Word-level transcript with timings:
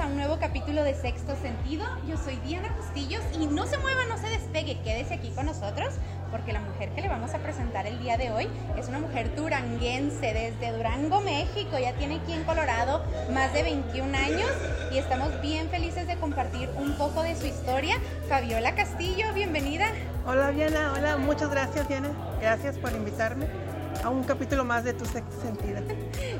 a 0.00 0.06
un 0.06 0.16
nuevo 0.16 0.38
capítulo 0.38 0.82
de 0.82 0.94
Sexto 0.94 1.36
Sentido. 1.36 1.84
Yo 2.08 2.16
soy 2.16 2.36
Diana 2.36 2.70
Justillos 2.70 3.22
y 3.38 3.46
no 3.46 3.66
se 3.66 3.76
mueva, 3.76 4.06
no 4.08 4.16
se 4.16 4.28
despegue, 4.30 4.80
quédese 4.82 5.14
aquí 5.14 5.30
con 5.30 5.44
nosotros 5.44 5.92
porque 6.30 6.54
la 6.54 6.60
mujer 6.60 6.90
que 6.90 7.02
le 7.02 7.08
vamos 7.08 7.34
a 7.34 7.38
presentar 7.38 7.86
el 7.86 7.98
día 7.98 8.16
de 8.16 8.30
hoy 8.30 8.48
es 8.78 8.88
una 8.88 8.98
mujer 8.98 9.34
duranguense 9.34 10.32
desde 10.32 10.74
Durango, 10.74 11.20
México. 11.20 11.78
Ya 11.78 11.92
tiene 11.94 12.16
aquí 12.16 12.32
en 12.32 12.44
Colorado 12.44 13.04
más 13.34 13.52
de 13.52 13.62
21 13.62 14.16
años 14.16 14.50
y 14.90 14.96
estamos 14.96 15.38
bien 15.42 15.68
felices 15.68 16.06
de 16.06 16.16
compartir 16.16 16.70
un 16.76 16.96
poco 16.96 17.22
de 17.22 17.36
su 17.36 17.46
historia. 17.46 17.96
Fabiola 18.26 18.74
Castillo, 18.74 19.34
bienvenida. 19.34 19.86
Hola 20.26 20.50
Diana, 20.52 20.94
hola, 20.96 21.18
muchas 21.18 21.50
gracias 21.50 21.86
Diana. 21.88 22.10
Gracias 22.40 22.78
por 22.78 22.92
invitarme 22.92 23.69
a 24.02 24.08
un 24.08 24.24
capítulo 24.24 24.64
más 24.64 24.84
de 24.84 24.92
Tu 24.94 25.04
Sexto 25.04 25.40
Sentido. 25.40 25.80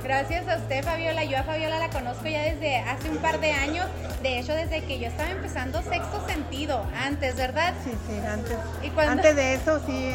Gracias 0.03 0.49
a 0.49 0.57
usted, 0.57 0.85
Fabiola. 0.85 1.25
Yo 1.25 1.39
a 1.39 1.43
Fabiola 1.43 1.79
la 1.79 1.91
conozco 1.91 2.27
ya 2.27 2.43
desde 2.43 2.79
hace 2.79 3.11
un 3.11 3.19
par 3.19 3.41
de 3.41 3.53
años. 3.53 3.87
De 4.23 4.39
hecho, 4.39 4.55
desde 4.55 4.83
que 4.85 4.99
yo 4.99 5.09
estaba 5.09 5.31
empezando 5.31 5.83
Sexto 5.83 6.27
Sentido, 6.27 6.85
antes, 6.95 7.37
¿verdad? 7.37 7.75
Sí, 7.85 7.93
sí, 8.09 8.21
antes. 8.27 8.57
Antes 9.09 9.37
de 9.37 9.55
eso, 9.55 9.81
sí, 9.87 10.13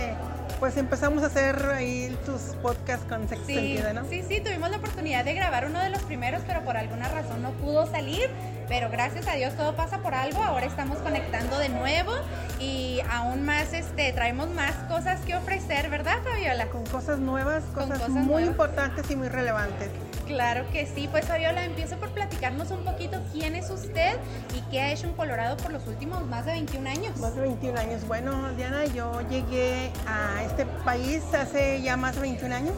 pues 0.59 0.77
empezamos 0.77 1.23
a 1.23 1.27
hacer 1.27 1.65
ahí 1.73 2.17
tus 2.25 2.41
podcasts 2.61 3.05
con 3.07 3.27
Sexto 3.27 3.47
Sentido, 3.47 3.93
¿no? 3.93 4.05
Sí, 4.09 4.23
sí, 4.27 4.41
tuvimos 4.41 4.69
la 4.69 4.77
oportunidad 4.77 5.25
de 5.25 5.33
grabar 5.33 5.65
uno 5.65 5.79
de 5.79 5.89
los 5.89 6.01
primeros, 6.03 6.41
pero 6.47 6.61
por 6.63 6.77
alguna 6.77 7.09
razón 7.09 7.41
no 7.41 7.51
pudo 7.51 7.85
salir. 7.87 8.29
Pero 8.67 8.89
gracias 8.89 9.27
a 9.27 9.33
Dios 9.33 9.53
todo 9.55 9.75
pasa 9.75 9.99
por 9.99 10.15
algo. 10.15 10.41
Ahora 10.41 10.65
estamos 10.65 10.97
conectando 10.99 11.59
de 11.59 11.69
nuevo 11.69 12.13
y 12.59 12.99
aún 13.11 13.45
más 13.45 13.73
este 13.73 14.11
traemos 14.13 14.49
más 14.49 14.73
cosas 14.87 15.19
que 15.21 15.35
ofrecer, 15.35 15.89
¿verdad, 15.89 16.17
Fabiola? 16.23 16.67
Con 16.67 16.85
cosas 16.85 17.19
nuevas, 17.19 17.63
cosas, 17.75 18.09
muy 18.09 18.43
importantes 18.43 19.09
y 19.11 19.15
muy 19.15 19.27
relevantes. 19.27 19.89
Claro 20.25 20.65
que 20.71 20.87
sí, 20.87 21.07
pues 21.11 21.25
Fabiola, 21.25 21.65
empiezo 21.65 21.97
por 21.97 22.09
platicarnos 22.09 22.71
un 22.71 22.83
poquito 22.83 23.21
quién 23.31 23.55
es 23.55 23.69
usted 23.69 24.17
y 24.57 24.61
qué 24.71 24.81
ha 24.81 24.91
hecho 24.91 25.07
en 25.07 25.13
Colorado 25.13 25.55
por 25.57 25.71
los 25.71 25.85
últimos 25.85 26.25
más 26.25 26.45
de 26.45 26.53
21 26.53 26.89
años. 26.89 27.17
Más 27.17 27.35
de 27.35 27.41
21 27.41 27.79
años. 27.79 28.07
Bueno, 28.07 28.51
Diana, 28.53 28.85
yo 28.85 29.21
llegué 29.29 29.91
a 30.07 30.43
este 30.43 30.65
país 30.83 31.21
hace 31.33 31.81
ya 31.81 31.95
más 31.95 32.15
de 32.15 32.21
21 32.21 32.55
años 32.55 32.73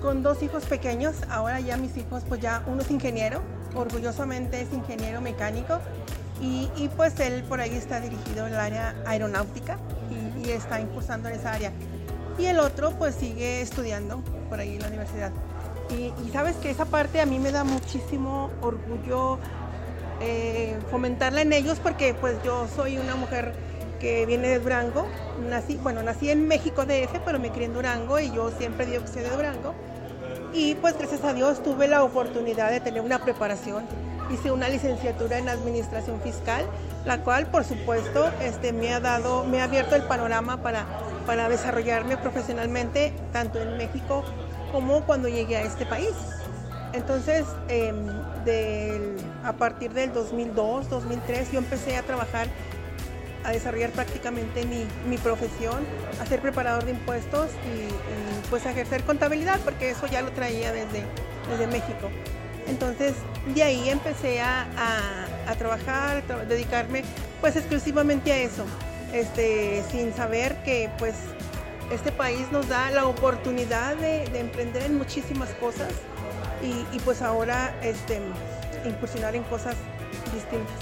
con 0.00 0.22
dos 0.22 0.42
hijos 0.42 0.64
pequeños. 0.64 1.16
Ahora 1.28 1.60
ya 1.60 1.76
mis 1.76 1.96
hijos, 1.96 2.22
pues 2.26 2.40
ya 2.40 2.62
uno 2.66 2.80
es 2.80 2.90
ingeniero, 2.90 3.42
orgullosamente 3.74 4.60
es 4.62 4.72
ingeniero 4.72 5.20
mecánico 5.20 5.80
y, 6.40 6.88
pues 6.96 7.18
él 7.20 7.44
por 7.44 7.60
ahí 7.60 7.74
está 7.74 8.00
dirigido 8.00 8.46
el 8.46 8.54
área 8.56 8.94
aeronáutica 9.06 9.78
y, 10.42 10.50
está 10.50 10.80
impulsando 10.80 11.28
en 11.28 11.34
esa 11.34 11.52
área. 11.52 11.72
Y 12.38 12.46
el 12.46 12.60
otro 12.60 12.92
pues 12.98 13.14
sigue 13.14 13.62
estudiando 13.62 14.22
por 14.48 14.60
ahí 14.60 14.76
en 14.76 14.82
la 14.82 14.88
universidad. 14.88 15.32
Y, 15.90 16.12
sabes 16.30 16.56
que 16.56 16.70
esa 16.70 16.84
parte 16.84 17.20
a 17.20 17.26
mí 17.26 17.38
me 17.38 17.52
da 17.52 17.64
muchísimo 17.64 18.50
orgullo 18.60 19.38
eh, 20.20 20.76
fomentarla 20.90 21.42
en 21.42 21.52
ellos 21.52 21.78
porque 21.80 22.14
pues 22.14 22.36
yo 22.42 22.66
soy 22.74 22.98
una 22.98 23.14
mujer 23.14 23.52
que 24.00 24.26
viene 24.26 24.48
de 24.48 24.58
Durango, 24.58 25.06
nací, 25.48 25.76
bueno, 25.76 26.02
nací 26.02 26.30
en 26.30 26.46
México 26.46 26.84
DF, 26.84 27.20
pero 27.24 27.38
me 27.38 27.50
crié 27.50 27.66
en 27.66 27.74
Durango 27.74 28.18
y 28.18 28.30
yo 28.30 28.50
siempre 28.50 28.86
digo 28.86 29.02
que 29.02 29.08
soy 29.08 29.22
de 29.22 29.30
Durango. 29.30 29.74
Y 30.52 30.74
pues 30.76 30.96
gracias 30.98 31.24
a 31.24 31.32
Dios 31.32 31.62
tuve 31.62 31.88
la 31.88 32.02
oportunidad 32.02 32.70
de 32.70 32.80
tener 32.80 33.00
una 33.00 33.22
preparación. 33.22 33.84
Hice 34.30 34.50
una 34.50 34.68
licenciatura 34.68 35.38
en 35.38 35.48
administración 35.48 36.20
fiscal, 36.20 36.66
la 37.04 37.22
cual 37.22 37.46
por 37.46 37.64
supuesto 37.64 38.28
este, 38.42 38.72
me 38.72 38.92
ha 38.92 39.00
dado, 39.00 39.44
me 39.44 39.60
ha 39.60 39.64
abierto 39.64 39.94
el 39.94 40.02
panorama 40.02 40.62
para, 40.62 40.84
para 41.26 41.48
desarrollarme 41.48 42.16
profesionalmente, 42.16 43.12
tanto 43.32 43.60
en 43.60 43.76
México 43.76 44.24
como 44.72 45.02
cuando 45.02 45.28
llegué 45.28 45.56
a 45.56 45.62
este 45.62 45.86
país. 45.86 46.14
Entonces, 46.92 47.44
em, 47.68 48.06
a 49.44 49.52
partir 49.52 49.92
del 49.92 50.12
2002, 50.12 50.88
2003, 50.88 51.52
yo 51.52 51.58
empecé 51.58 51.96
a 51.96 52.02
trabajar, 52.02 52.48
a 53.44 53.50
desarrollar 53.50 53.90
prácticamente 53.90 54.64
mi, 54.64 54.86
mi 55.08 55.18
profesión, 55.18 55.84
a 56.20 56.26
ser 56.26 56.40
preparador 56.40 56.84
de 56.84 56.92
impuestos 56.92 57.50
y, 57.50 58.48
pues 58.48 58.64
a 58.64 58.70
ejercer 58.70 59.02
contabilidad, 59.02 59.58
porque 59.60 59.90
eso 59.90 60.06
ya 60.06 60.22
lo 60.22 60.30
traía 60.30 60.72
desde, 60.72 61.66
México. 61.66 62.10
Entonces, 62.66 63.14
de 63.54 63.62
ahí 63.62 63.88
empecé 63.88 64.40
a, 64.40 64.66
a, 65.46 65.54
trabajar, 65.54 66.24
a 66.28 66.44
dedicarme 66.44 67.04
pues 67.40 67.56
exclusivamente 67.56 68.32
a 68.32 68.38
eso, 68.38 68.64
este, 69.12 69.82
sin 69.90 70.12
saber 70.14 70.56
que 70.64 70.90
pues 70.98 71.14
este 71.90 72.12
país 72.12 72.50
nos 72.50 72.68
da 72.68 72.90
la 72.90 73.06
oportunidad 73.06 73.96
de, 73.96 74.24
emprender 74.38 74.82
en 74.82 74.98
muchísimas 74.98 75.50
cosas 75.50 75.92
y, 76.62 76.98
pues 77.00 77.22
ahora 77.22 77.74
este, 77.82 78.20
incursionar 78.84 79.36
en 79.36 79.44
cosas 79.44 79.76
distintas. 80.32 80.74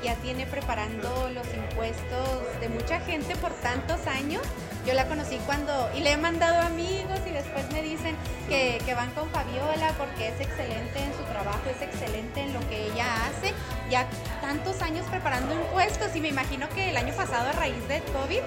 Y 0.00 0.06
ya 0.06 0.14
tiene 0.16 0.46
preparando 0.46 1.30
los 1.32 1.46
impuestos 1.54 2.60
de 2.60 2.68
mucha 2.68 3.00
gente 3.00 3.36
por 3.36 3.52
tantos 3.52 4.06
años. 4.06 4.42
Yo 4.86 4.94
la 4.94 5.06
conocí 5.06 5.38
cuando, 5.44 5.90
y 5.94 6.00
le 6.00 6.12
he 6.12 6.16
mandado 6.16 6.60
amigos 6.62 7.20
y 7.28 7.30
después 7.30 7.70
me 7.72 7.82
dicen 7.82 8.16
que, 8.48 8.80
van 8.94 9.10
con 9.10 9.28
Fabiola 9.30 9.92
porque 9.98 10.28
es 10.28 10.40
excelente 10.40 10.98
en 10.98 11.12
su 11.12 11.22
trabajo, 11.24 11.60
es 11.70 11.82
excelente 11.82 12.40
en 12.40 12.54
lo 12.54 12.60
que 12.68 12.86
ella 12.86 13.06
hace. 13.26 13.52
Ya 13.90 14.08
tantos 14.40 14.80
años 14.82 15.06
preparando 15.10 15.54
impuestos 15.54 16.16
y 16.16 16.20
me 16.20 16.28
imagino 16.28 16.68
que 16.70 16.90
el 16.90 16.96
año 16.96 17.14
pasado 17.14 17.48
a 17.48 17.52
raíz 17.52 17.86
del 17.86 18.02
COVID 18.04 18.40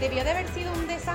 debió 0.00 0.24
de 0.24 0.30
haber 0.30 0.48
sido 0.48 0.72
un 0.72 0.86
desastre 0.86 1.11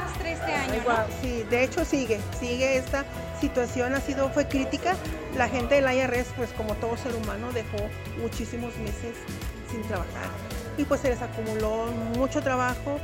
Sí, 1.22 1.44
de 1.50 1.64
hecho 1.64 1.86
sigue, 1.86 2.20
sigue 2.40 2.78
esta 2.78 3.06
situación, 3.40 3.94
ha 3.94 4.02
sido, 4.02 4.30
fue 4.30 4.48
crítica. 4.48 4.96
La 5.36 5.48
gente 5.48 5.82
del 5.82 5.94
IRS, 5.94 6.28
pues 6.36 6.52
como 6.52 6.74
todo 6.76 6.98
ser 6.98 7.16
humano, 7.16 7.52
dejó 7.52 7.78
muchísimos 8.22 8.76
meses 8.78 9.16
sin 9.70 9.82
trabajar 9.84 10.30
y 10.78 10.86
pues 10.86 11.02
se 11.02 11.10
les 11.10 11.22
acumuló 11.22 11.88
mucho 12.16 12.42
trabajo. 12.42 13.00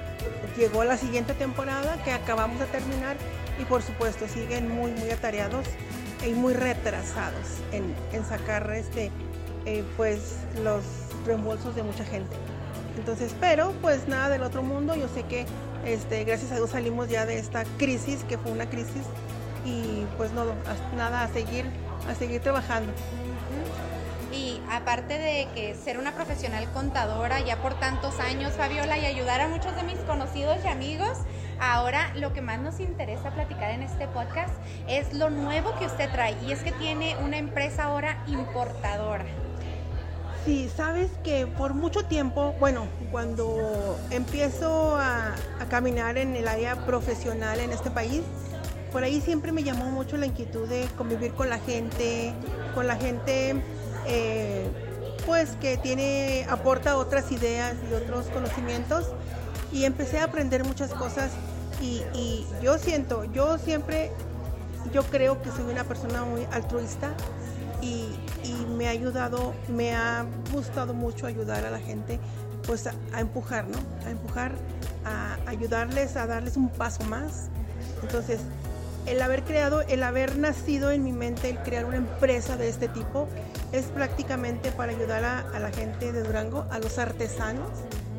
Llegó 0.58 0.84
la 0.84 0.98
siguiente 0.98 1.34
temporada 1.34 2.02
que 2.04 2.12
acabamos 2.12 2.60
de 2.60 2.66
terminar 2.68 3.18
y 3.60 3.66
por 3.66 3.82
supuesto 3.82 4.28
siguen 4.28 4.70
muy, 4.70 4.92
muy 4.92 5.10
atareados 5.10 5.66
y 6.26 6.32
muy 6.32 6.54
retrasados 6.54 7.60
en, 7.72 7.94
en 8.14 8.26
sacar 8.26 8.72
este, 8.72 9.12
eh, 9.66 9.84
pues 9.98 10.38
los 10.64 10.84
reembolsos 11.26 11.76
de 11.76 11.84
mucha 11.84 12.06
gente. 12.06 12.36
Entonces, 12.98 13.36
pero 13.40 13.74
pues 13.82 14.08
nada 14.08 14.30
del 14.30 14.44
otro 14.44 14.62
mundo, 14.62 14.96
yo 14.96 15.08
sé 15.08 15.24
que 15.24 15.46
este, 15.86 16.24
gracias 16.24 16.52
a 16.52 16.56
Dios 16.56 16.70
salimos 16.72 17.10
ya 17.10 17.26
de 17.26 17.38
esta 17.38 17.64
crisis, 17.78 18.24
que 18.24 18.38
fue 18.38 18.52
una 18.52 18.70
crisis, 18.70 19.04
y 19.66 20.06
pues 20.18 20.32
no, 20.32 20.46
nada, 20.96 21.24
a 21.24 21.28
seguir, 21.30 21.66
a 22.10 22.16
seguir 22.16 22.42
trabajando. 22.42 22.92
Y 24.32 24.60
aparte 24.72 25.20
de 25.20 25.48
que 25.54 25.76
ser 25.76 26.00
una 26.00 26.16
profesional 26.16 26.68
contadora 26.74 27.40
ya 27.42 27.58
por 27.62 27.80
tantos 27.80 28.20
años, 28.20 28.54
Fabiola, 28.54 28.98
y 28.98 29.06
ayudar 29.06 29.42
a 29.42 29.48
muchos 29.48 29.76
de 29.76 29.84
mis 29.84 30.00
conocidos 30.00 30.58
y 30.64 30.68
amigos, 30.68 31.20
ahora 31.60 32.12
lo 32.16 32.34
que 32.34 32.42
más 32.42 32.60
nos 32.60 32.80
interesa 32.80 33.32
platicar 33.32 33.72
en 33.72 33.84
este 33.84 34.08
podcast 34.08 34.54
es 34.88 35.14
lo 35.14 35.30
nuevo 35.30 35.78
que 35.78 35.86
usted 35.86 36.10
trae. 36.12 36.36
Y 36.48 36.52
es 36.52 36.64
que 36.64 36.72
tiene 36.72 37.16
una 37.18 37.38
empresa 37.38 37.84
ahora 37.84 38.24
importadora. 38.28 39.26
Sí, 40.46 40.70
sabes 40.76 41.10
que 41.24 41.48
por 41.48 41.74
mucho 41.74 42.04
tiempo, 42.04 42.54
bueno, 42.60 42.88
cuando 43.12 43.98
empiezo 44.10 44.98
a, 44.98 45.36
caminar 45.70 46.18
en 46.18 46.36
el 46.36 46.48
área 46.50 46.86
profesional 46.86 47.62
en 47.62 47.72
este 47.72 47.90
país, 47.90 48.22
por 48.92 49.04
ahí 49.04 49.22
siempre 49.22 49.54
me 49.54 49.64
llamó 49.64 49.86
mucho 49.86 50.18
la 50.18 50.26
inquietud 50.26 50.68
de 50.68 50.86
convivir 50.98 51.34
con 51.34 51.50
la 51.50 51.60
gente, 51.60 52.34
con 52.76 52.86
la 52.86 52.98
gente 52.98 53.56
eh, 54.06 54.68
pues 55.26 55.52
que 55.62 55.78
tiene, 55.78 56.46
aporta 56.50 56.98
otras 56.98 57.32
ideas 57.32 57.76
y 57.90 57.94
otros 57.94 58.26
conocimientos. 58.28 59.06
Y 59.72 59.86
empecé 59.86 60.20
a 60.20 60.26
aprender 60.26 60.66
muchas 60.66 60.94
cosas 60.94 61.32
y, 61.82 62.04
y 62.14 62.46
yo 62.62 62.78
siento, 62.78 63.24
yo 63.24 63.58
siempre, 63.58 64.12
yo 64.92 65.04
creo 65.04 65.42
que 65.42 65.50
soy 65.52 65.72
una 65.72 65.86
persona 65.86 66.26
muy 66.26 66.46
altruista 66.52 67.16
y, 67.82 68.10
me 68.78 68.88
ha 68.88 68.92
ayudado, 68.92 69.54
me 69.70 69.96
ha 69.96 70.26
gustado 70.52 70.94
mucho 70.94 71.28
ayudar 71.28 71.66
a 71.66 71.72
la 71.72 71.80
gente, 71.80 72.20
pues 72.66 72.88
a, 72.88 73.20
empujar, 73.20 73.68
¿no? 73.68 73.78
A 74.06 74.12
empujar, 74.12 74.54
a 75.06 75.38
ayudarles, 75.50 76.16
a 76.16 76.28
darles 76.28 76.58
un 76.58 76.70
paso 76.70 77.04
más. 77.06 77.50
Entonces, 78.02 78.40
el 79.06 79.22
haber 79.22 79.44
creado, 79.44 79.82
el 79.82 80.04
haber 80.04 80.38
nacido 80.38 80.92
en 80.92 81.04
mi 81.04 81.12
mente, 81.12 81.50
el 81.50 81.60
crear 81.60 81.86
una 81.86 81.98
empresa 81.98 82.56
de 82.58 82.70
este 82.70 82.88
tipo, 82.88 83.28
es 83.72 83.86
prácticamente 83.86 84.72
para 84.72 84.92
ayudar 84.92 85.24
a, 85.24 85.40
a 85.54 85.60
la 85.60 85.72
gente 85.72 86.12
de 86.12 86.24
Durango, 86.24 86.66
a 86.72 86.80
los 86.80 86.98
artesanos 86.98 87.70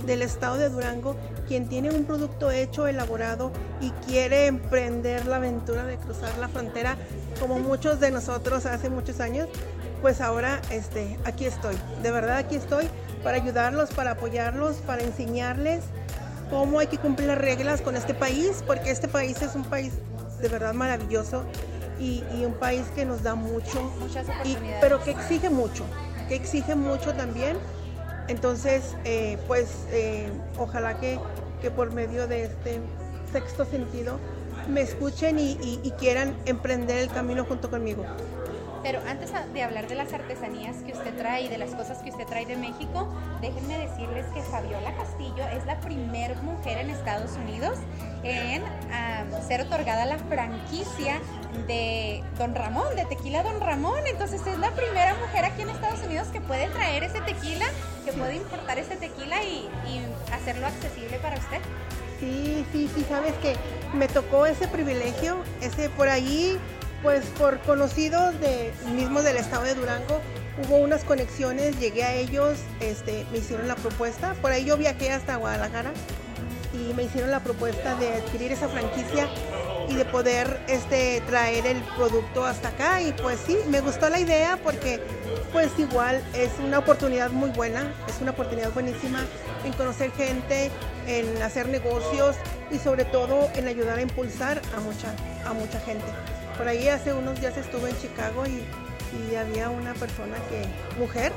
del 0.04 0.22
estado 0.22 0.58
de 0.58 0.68
Durango, 0.68 1.16
quien 1.48 1.68
tiene 1.68 1.90
un 1.90 2.04
producto 2.04 2.50
hecho, 2.50 2.86
elaborado 2.86 3.50
y 3.80 3.90
quiere 4.06 4.46
emprender 4.46 5.26
la 5.26 5.36
aventura 5.36 5.84
de 5.84 5.96
cruzar 5.96 6.36
la 6.38 6.48
frontera, 6.48 6.96
como 7.40 7.58
muchos 7.58 8.00
de 8.00 8.10
nosotros 8.10 8.66
hace 8.66 8.90
muchos 8.90 9.20
años, 9.20 9.48
pues 10.04 10.20
ahora 10.20 10.60
este, 10.68 11.18
aquí 11.24 11.46
estoy. 11.46 11.76
De 12.02 12.10
verdad 12.10 12.36
aquí 12.36 12.56
estoy 12.56 12.90
para 13.22 13.38
ayudarlos, 13.38 13.90
para 13.90 14.10
apoyarlos, 14.10 14.76
para 14.86 15.02
enseñarles 15.02 15.82
cómo 16.50 16.78
hay 16.78 16.88
que 16.88 16.98
cumplir 16.98 17.28
las 17.28 17.38
reglas 17.38 17.80
con 17.80 17.96
este 17.96 18.12
país, 18.12 18.62
porque 18.66 18.90
este 18.90 19.08
país 19.08 19.40
es 19.40 19.54
un 19.54 19.64
país 19.64 19.94
de 20.42 20.48
verdad 20.48 20.74
maravilloso 20.74 21.44
y, 21.98 22.22
un 22.44 22.52
país 22.52 22.82
que 22.94 23.06
nos 23.06 23.22
da 23.22 23.34
mucho, 23.34 23.80
Muchas 23.98 24.26
pero 24.78 25.02
que 25.02 25.12
exige 25.12 25.48
mucho. 25.48 25.86
que 26.28 26.34
exige 26.34 26.74
mucho 26.74 27.14
también. 27.14 27.56
Entonces, 28.28 28.96
eh, 29.06 29.38
pues 29.46 29.86
eh, 29.90 30.28
ojalá 30.58 31.00
que, 31.00 31.18
que, 31.62 31.70
por 31.70 31.94
medio 31.94 32.28
de 32.28 32.44
este 32.44 32.78
sexto 33.32 33.64
sentido 33.64 34.18
me 34.68 34.82
escuchen 34.82 35.38
y, 35.38 35.80
y 35.82 35.90
quieran 35.92 36.36
emprender 36.44 36.98
el 36.98 37.08
camino 37.08 37.46
junto 37.46 37.70
conmigo. 37.70 38.04
Pero 38.84 39.00
antes 39.08 39.32
de 39.54 39.62
hablar 39.62 39.88
de 39.88 39.94
las 39.94 40.12
artesanías 40.12 40.76
que 40.84 40.92
usted 40.92 41.16
trae 41.16 41.44
y 41.44 41.48
de 41.48 41.56
las 41.56 41.74
cosas 41.74 42.02
que 42.02 42.10
usted 42.10 42.26
trae 42.26 42.44
de 42.44 42.54
México, 42.54 43.08
déjenme 43.40 43.78
decirles 43.78 44.26
que 44.34 44.42
Fabiola 44.42 44.94
Castillo 44.94 45.42
es 45.56 45.64
la 45.64 45.80
primera 45.80 46.34
mujer 46.42 46.76
en 46.76 46.90
Estados 46.90 47.32
Unidos 47.32 47.78
en 48.24 48.62
ser 49.48 49.62
otorgada 49.62 50.04
la 50.04 50.18
franquicia 50.18 51.18
de 51.66 52.22
Don 52.36 52.54
Ramón, 52.54 52.94
de 52.94 53.06
Tequila 53.06 53.42
Don 53.42 53.58
Ramón. 53.58 54.06
Entonces 54.06 54.46
es 54.46 54.58
la 54.58 54.70
primera 54.72 55.14
mujer 55.14 55.46
aquí 55.46 55.62
en 55.62 55.70
Estados 55.70 56.02
Unidos 56.02 56.28
que 56.28 56.42
puede 56.42 56.68
traer 56.68 57.04
ese 57.04 57.22
tequila, 57.22 57.64
que 58.04 58.12
puede 58.12 58.36
importar 58.36 58.78
ese 58.78 58.96
tequila 58.96 59.42
y, 59.42 59.70
y 59.88 60.06
hacerlo 60.30 60.66
accesible 60.66 61.18
para 61.20 61.38
usted. 61.38 61.58
Sí, 62.20 62.64
sí, 62.70 62.90
sí, 62.94 63.04
sabes 63.08 63.32
que 63.38 63.56
me 63.94 64.08
tocó 64.08 64.46
ese 64.46 64.68
privilegio, 64.68 65.38
ese 65.60 65.88
por 65.90 66.08
ahí 66.08 66.58
pues 67.04 67.26
por 67.38 67.60
conocidos 67.60 68.40
de, 68.40 68.72
mismos 68.96 69.24
del 69.24 69.36
estado 69.36 69.64
de 69.64 69.74
Durango, 69.74 70.20
hubo 70.64 70.78
unas 70.78 71.04
conexiones, 71.04 71.78
llegué 71.78 72.02
a 72.02 72.14
ellos, 72.14 72.58
este, 72.80 73.26
me 73.30 73.38
hicieron 73.38 73.68
la 73.68 73.76
propuesta, 73.76 74.34
por 74.40 74.50
ahí 74.50 74.64
yo 74.64 74.78
viajé 74.78 75.12
hasta 75.12 75.36
Guadalajara 75.36 75.92
y 76.72 76.94
me 76.94 77.04
hicieron 77.04 77.30
la 77.30 77.40
propuesta 77.40 77.94
de 77.96 78.14
adquirir 78.14 78.52
esa 78.52 78.68
franquicia 78.68 79.28
y 79.90 79.96
de 79.96 80.06
poder 80.06 80.60
este, 80.66 81.20
traer 81.26 81.66
el 81.66 81.82
producto 81.94 82.46
hasta 82.46 82.68
acá 82.68 83.02
y 83.02 83.12
pues 83.12 83.38
sí, 83.46 83.58
me 83.68 83.82
gustó 83.82 84.08
la 84.08 84.18
idea 84.18 84.58
porque 84.64 84.98
pues 85.52 85.70
igual 85.78 86.24
es 86.34 86.52
una 86.58 86.78
oportunidad 86.78 87.30
muy 87.30 87.50
buena, 87.50 87.92
es 88.08 88.18
una 88.22 88.30
oportunidad 88.30 88.72
buenísima 88.72 89.20
en 89.62 89.74
conocer 89.74 90.10
gente, 90.12 90.70
en 91.06 91.42
hacer 91.42 91.68
negocios 91.68 92.36
y 92.70 92.78
sobre 92.78 93.04
todo 93.04 93.50
en 93.54 93.68
ayudar 93.68 93.98
a 93.98 94.02
impulsar 94.02 94.62
a 94.74 94.80
mucha, 94.80 95.14
a 95.44 95.52
mucha 95.52 95.78
gente. 95.80 96.06
Por 96.56 96.68
ahí 96.68 96.88
hace 96.88 97.12
unos 97.12 97.40
días 97.40 97.56
estuve 97.56 97.90
en 97.90 97.98
Chicago 97.98 98.44
y, 98.46 98.64
había 99.36 99.70
una 99.70 99.94
persona 99.94 100.36
que, 100.48 100.64
mujer, 100.98 101.32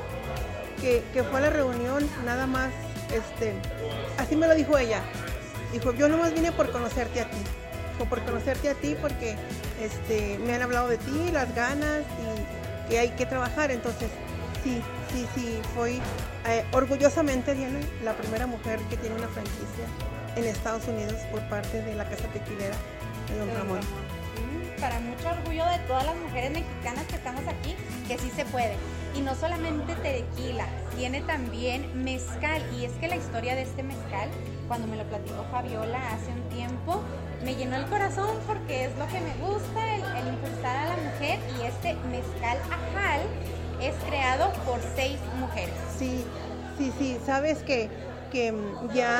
que, 0.80 1.22
fue 1.22 1.38
a 1.38 1.42
la 1.42 1.50
reunión 1.50 2.08
nada 2.24 2.46
más, 2.46 2.70
este, 3.12 3.54
así 4.18 4.34
me 4.34 4.48
lo 4.48 4.54
dijo 4.54 4.76
ella. 4.78 5.00
Dijo, 5.72 5.92
yo 5.94 6.08
nomás 6.08 6.32
vine 6.32 6.50
por 6.50 6.70
conocerte 6.72 7.20
a 7.20 7.30
ti. 7.30 7.36
Dijo, 7.92 8.08
por 8.08 8.20
conocerte 8.24 8.70
a 8.70 8.74
ti 8.74 8.96
porque 9.00 9.36
este, 9.80 10.38
me 10.38 10.54
han 10.54 10.62
hablado 10.62 10.88
de 10.88 10.98
ti, 10.98 11.30
las 11.32 11.54
ganas 11.54 12.02
y 12.02 12.90
que 12.90 12.98
hay 12.98 13.10
que 13.10 13.26
trabajar. 13.26 13.70
Entonces, 13.70 14.10
sí, 14.64 14.82
sí, 15.12 15.26
sí, 15.34 15.60
fui 15.74 16.00
eh, 16.46 16.64
orgullosamente, 16.72 17.54
Diana, 17.54 17.80
la 18.02 18.12
primera 18.14 18.46
mujer 18.46 18.80
que 18.90 18.96
tiene 18.96 19.16
una 19.16 19.28
franquicia 19.28 19.86
en 20.36 20.44
Estados 20.44 20.86
Unidos 20.88 21.14
por 21.30 21.40
parte 21.48 21.82
de 21.82 21.94
la 21.94 22.08
Casa 22.08 22.26
Tequilera 22.32 22.76
de 23.28 23.38
Don 23.38 23.54
Ramón 23.56 23.80
para 24.80 25.00
mucho 25.00 25.28
orgullo 25.28 25.64
de 25.66 25.78
todas 25.86 26.06
las 26.06 26.16
mujeres 26.16 26.52
mexicanas 26.52 27.04
que 27.06 27.16
estamos 27.16 27.42
aquí, 27.46 27.74
que 28.06 28.18
sí 28.18 28.30
se 28.34 28.44
puede. 28.46 28.74
Y 29.14 29.20
no 29.20 29.34
solamente 29.34 29.94
tequila, 29.96 30.66
tiene 30.96 31.20
también 31.22 32.04
mezcal. 32.04 32.62
Y 32.78 32.84
es 32.84 32.92
que 32.92 33.08
la 33.08 33.16
historia 33.16 33.54
de 33.54 33.62
este 33.62 33.82
mezcal, 33.82 34.28
cuando 34.68 34.86
me 34.86 34.96
lo 34.96 35.04
platicó 35.04 35.44
Fabiola 35.50 35.98
hace 36.12 36.30
un 36.30 36.42
tiempo, 36.50 37.02
me 37.44 37.54
llenó 37.54 37.76
el 37.76 37.86
corazón 37.86 38.36
porque 38.46 38.84
es 38.84 38.96
lo 38.96 39.06
que 39.08 39.20
me 39.20 39.34
gusta, 39.36 39.94
el, 39.94 40.28
impulsar 40.28 40.76
a 40.76 40.84
la 40.88 40.96
mujer. 40.96 41.38
Y 41.58 41.66
este 41.66 41.94
mezcal 42.10 42.58
ajal 42.66 43.20
es 43.80 43.94
creado 44.08 44.52
por 44.64 44.80
seis 44.94 45.18
mujeres. 45.38 45.74
Sí, 45.98 46.24
sí, 46.76 46.92
sí, 46.98 47.18
sabes 47.24 47.62
que, 47.62 47.90
que 48.30 48.54
ya, 48.94 49.18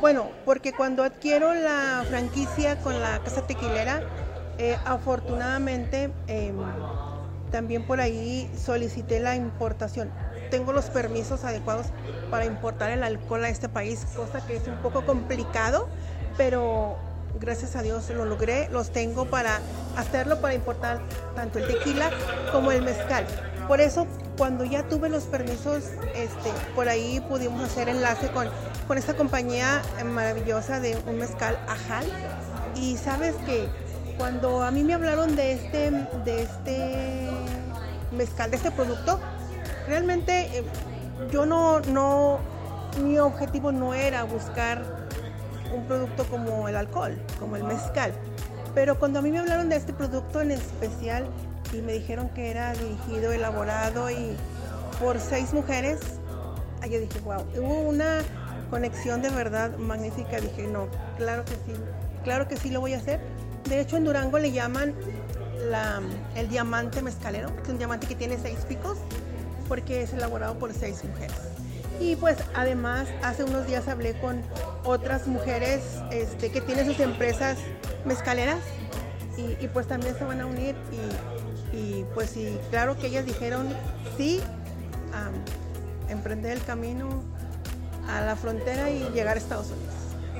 bueno, 0.00 0.30
porque 0.44 0.72
cuando 0.72 1.04
adquiero 1.04 1.54
la 1.54 2.04
franquicia 2.08 2.78
con 2.80 3.00
la 3.00 3.18
casa 3.20 3.46
tequilera, 3.46 4.02
eh, 4.58 4.76
afortunadamente, 4.84 6.10
em, 6.26 6.56
también 7.50 7.86
por 7.86 8.00
ahí 8.00 8.50
solicité 8.56 9.20
la 9.20 9.36
importación. 9.36 10.10
Tengo 10.50 10.72
los 10.72 10.86
permisos 10.86 11.44
adecuados 11.44 11.86
para 12.30 12.44
importar 12.44 12.90
el 12.90 13.02
alcohol 13.02 13.44
a 13.44 13.48
este 13.48 13.68
país, 13.68 14.06
cosa 14.16 14.44
que 14.46 14.56
es 14.56 14.66
un 14.66 14.76
poco 14.76 15.04
complicado, 15.04 15.88
pero 16.36 16.96
gracias 17.40 17.76
a 17.76 17.82
Dios 17.82 18.08
lo 18.10 18.24
logré. 18.24 18.68
Los 18.70 18.90
tengo 18.90 19.26
para 19.26 19.60
hacerlo, 19.96 20.40
para 20.40 20.54
importar 20.54 21.00
tanto 21.34 21.58
el 21.58 21.66
tequila 21.66 22.10
como 22.52 22.72
el 22.72 22.82
mezcal. 22.82 23.26
Por 23.68 23.80
eso, 23.80 24.06
cuando 24.36 24.64
ya 24.64 24.82
tuve 24.88 25.08
los 25.08 25.24
permisos, 25.24 25.84
este, 26.14 26.50
por 26.74 26.88
ahí 26.88 27.20
pudimos 27.28 27.62
hacer 27.62 27.88
enlace 27.88 28.28
con, 28.28 28.48
con 28.88 28.98
esta 28.98 29.14
compañía 29.14 29.82
maravillosa 30.04 30.80
de 30.80 30.96
un 31.06 31.18
mezcal 31.18 31.58
Ajal. 31.68 32.06
Y 32.74 32.96
sabes 32.96 33.34
que 33.46 33.68
cuando 34.16 34.62
a 34.62 34.70
mí 34.70 34.84
me 34.84 34.94
hablaron 34.94 35.36
de 35.36 35.52
este, 35.52 35.90
de 36.24 36.42
este 36.42 37.28
mezcal, 38.16 38.50
de 38.50 38.56
este 38.56 38.70
producto, 38.70 39.18
realmente 39.86 40.58
eh, 40.58 40.64
yo 41.30 41.46
no, 41.46 41.80
no, 41.80 42.38
mi 43.02 43.18
objetivo 43.18 43.72
no 43.72 43.94
era 43.94 44.24
buscar 44.24 44.82
un 45.74 45.84
producto 45.86 46.24
como 46.26 46.68
el 46.68 46.76
alcohol, 46.76 47.18
como 47.38 47.56
el 47.56 47.64
mezcal. 47.64 48.12
Pero 48.74 48.98
cuando 48.98 49.18
a 49.18 49.22
mí 49.22 49.30
me 49.30 49.38
hablaron 49.38 49.68
de 49.68 49.76
este 49.76 49.92
producto 49.92 50.40
en 50.40 50.50
especial 50.50 51.26
y 51.72 51.80
me 51.82 51.92
dijeron 51.92 52.28
que 52.30 52.50
era 52.50 52.72
dirigido, 52.74 53.32
elaborado 53.32 54.10
y 54.10 54.36
por 55.00 55.18
seis 55.20 55.52
mujeres, 55.52 56.00
yo 56.82 56.98
dije, 56.98 57.20
wow, 57.20 57.44
hubo 57.56 57.80
una 57.88 58.20
conexión 58.70 59.22
de 59.22 59.30
verdad 59.30 59.76
magnífica. 59.76 60.40
Dije, 60.40 60.66
no, 60.66 60.88
claro 61.16 61.44
que 61.44 61.52
sí, 61.52 61.72
claro 62.24 62.48
que 62.48 62.56
sí 62.56 62.70
lo 62.70 62.80
voy 62.80 62.94
a 62.94 62.98
hacer 62.98 63.20
de 63.68 63.80
hecho, 63.80 63.96
en 63.96 64.04
Durango 64.04 64.38
le 64.38 64.52
llaman 64.52 64.94
el 66.36 66.48
diamante 66.48 67.02
mezcalero, 67.02 67.54
que 67.56 67.62
es 67.62 67.68
un 67.68 67.78
diamante 67.78 68.06
que 68.06 68.14
tiene 68.14 68.36
seis 68.40 68.58
picos, 68.68 68.98
porque 69.68 70.02
es 70.02 70.12
elaborado 70.12 70.58
por 70.58 70.72
seis 70.72 71.02
mujeres. 71.04 71.36
Y 72.00 72.16
pues 72.16 72.36
además, 72.54 73.08
hace 73.22 73.44
unos 73.44 73.66
días 73.66 73.86
hablé 73.86 74.18
con 74.18 74.42
otras 74.84 75.26
mujeres 75.26 75.82
este, 76.10 76.50
que 76.50 76.60
tienen 76.60 76.86
sus 76.86 76.98
empresas 77.00 77.58
mezcaleras 78.04 78.58
y, 79.36 79.66
pues 79.68 79.86
también 79.86 80.16
se 80.16 80.24
van 80.24 80.40
a 80.40 80.46
unir 80.46 80.74
y, 81.72 82.04
pues 82.14 82.30
sí, 82.30 82.58
claro 82.70 82.98
que 82.98 83.06
ellas 83.06 83.24
dijeron 83.24 83.68
sí, 84.16 84.40
emprender 86.08 86.52
el 86.52 86.64
camino 86.64 87.22
a 88.08 88.20
la 88.20 88.36
frontera 88.36 88.90
y 88.90 89.08
llegar 89.14 89.36
a 89.36 89.40
Estados 89.40 89.68
Unidos. 89.70 89.91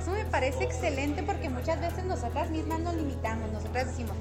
Eso 0.02 0.10
me 0.10 0.24
parece 0.24 0.64
excelente 0.64 1.22
porque 1.22 1.48
muchas 1.48 1.80
veces 1.80 2.04
nosotras 2.04 2.50
mismas 2.50 2.80
nos 2.80 2.94
limitamos, 2.96 3.52
nosotras 3.52 3.86
decimos, 3.86 4.16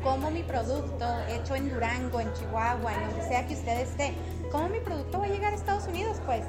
¿cómo 0.00 0.30
mi 0.30 0.44
producto 0.44 1.04
hecho 1.28 1.56
en 1.56 1.70
Durango, 1.70 2.20
en 2.20 2.32
Chihuahua, 2.34 2.94
en 2.94 3.08
donde 3.08 3.26
sea 3.26 3.44
que 3.44 3.54
usted 3.54 3.80
esté, 3.80 4.14
cómo 4.52 4.68
mi 4.68 4.78
producto 4.78 5.18
va 5.18 5.24
a 5.24 5.28
llegar 5.28 5.52
a 5.52 5.56
Estados 5.56 5.88
Unidos? 5.88 6.18
Pues, 6.24 6.44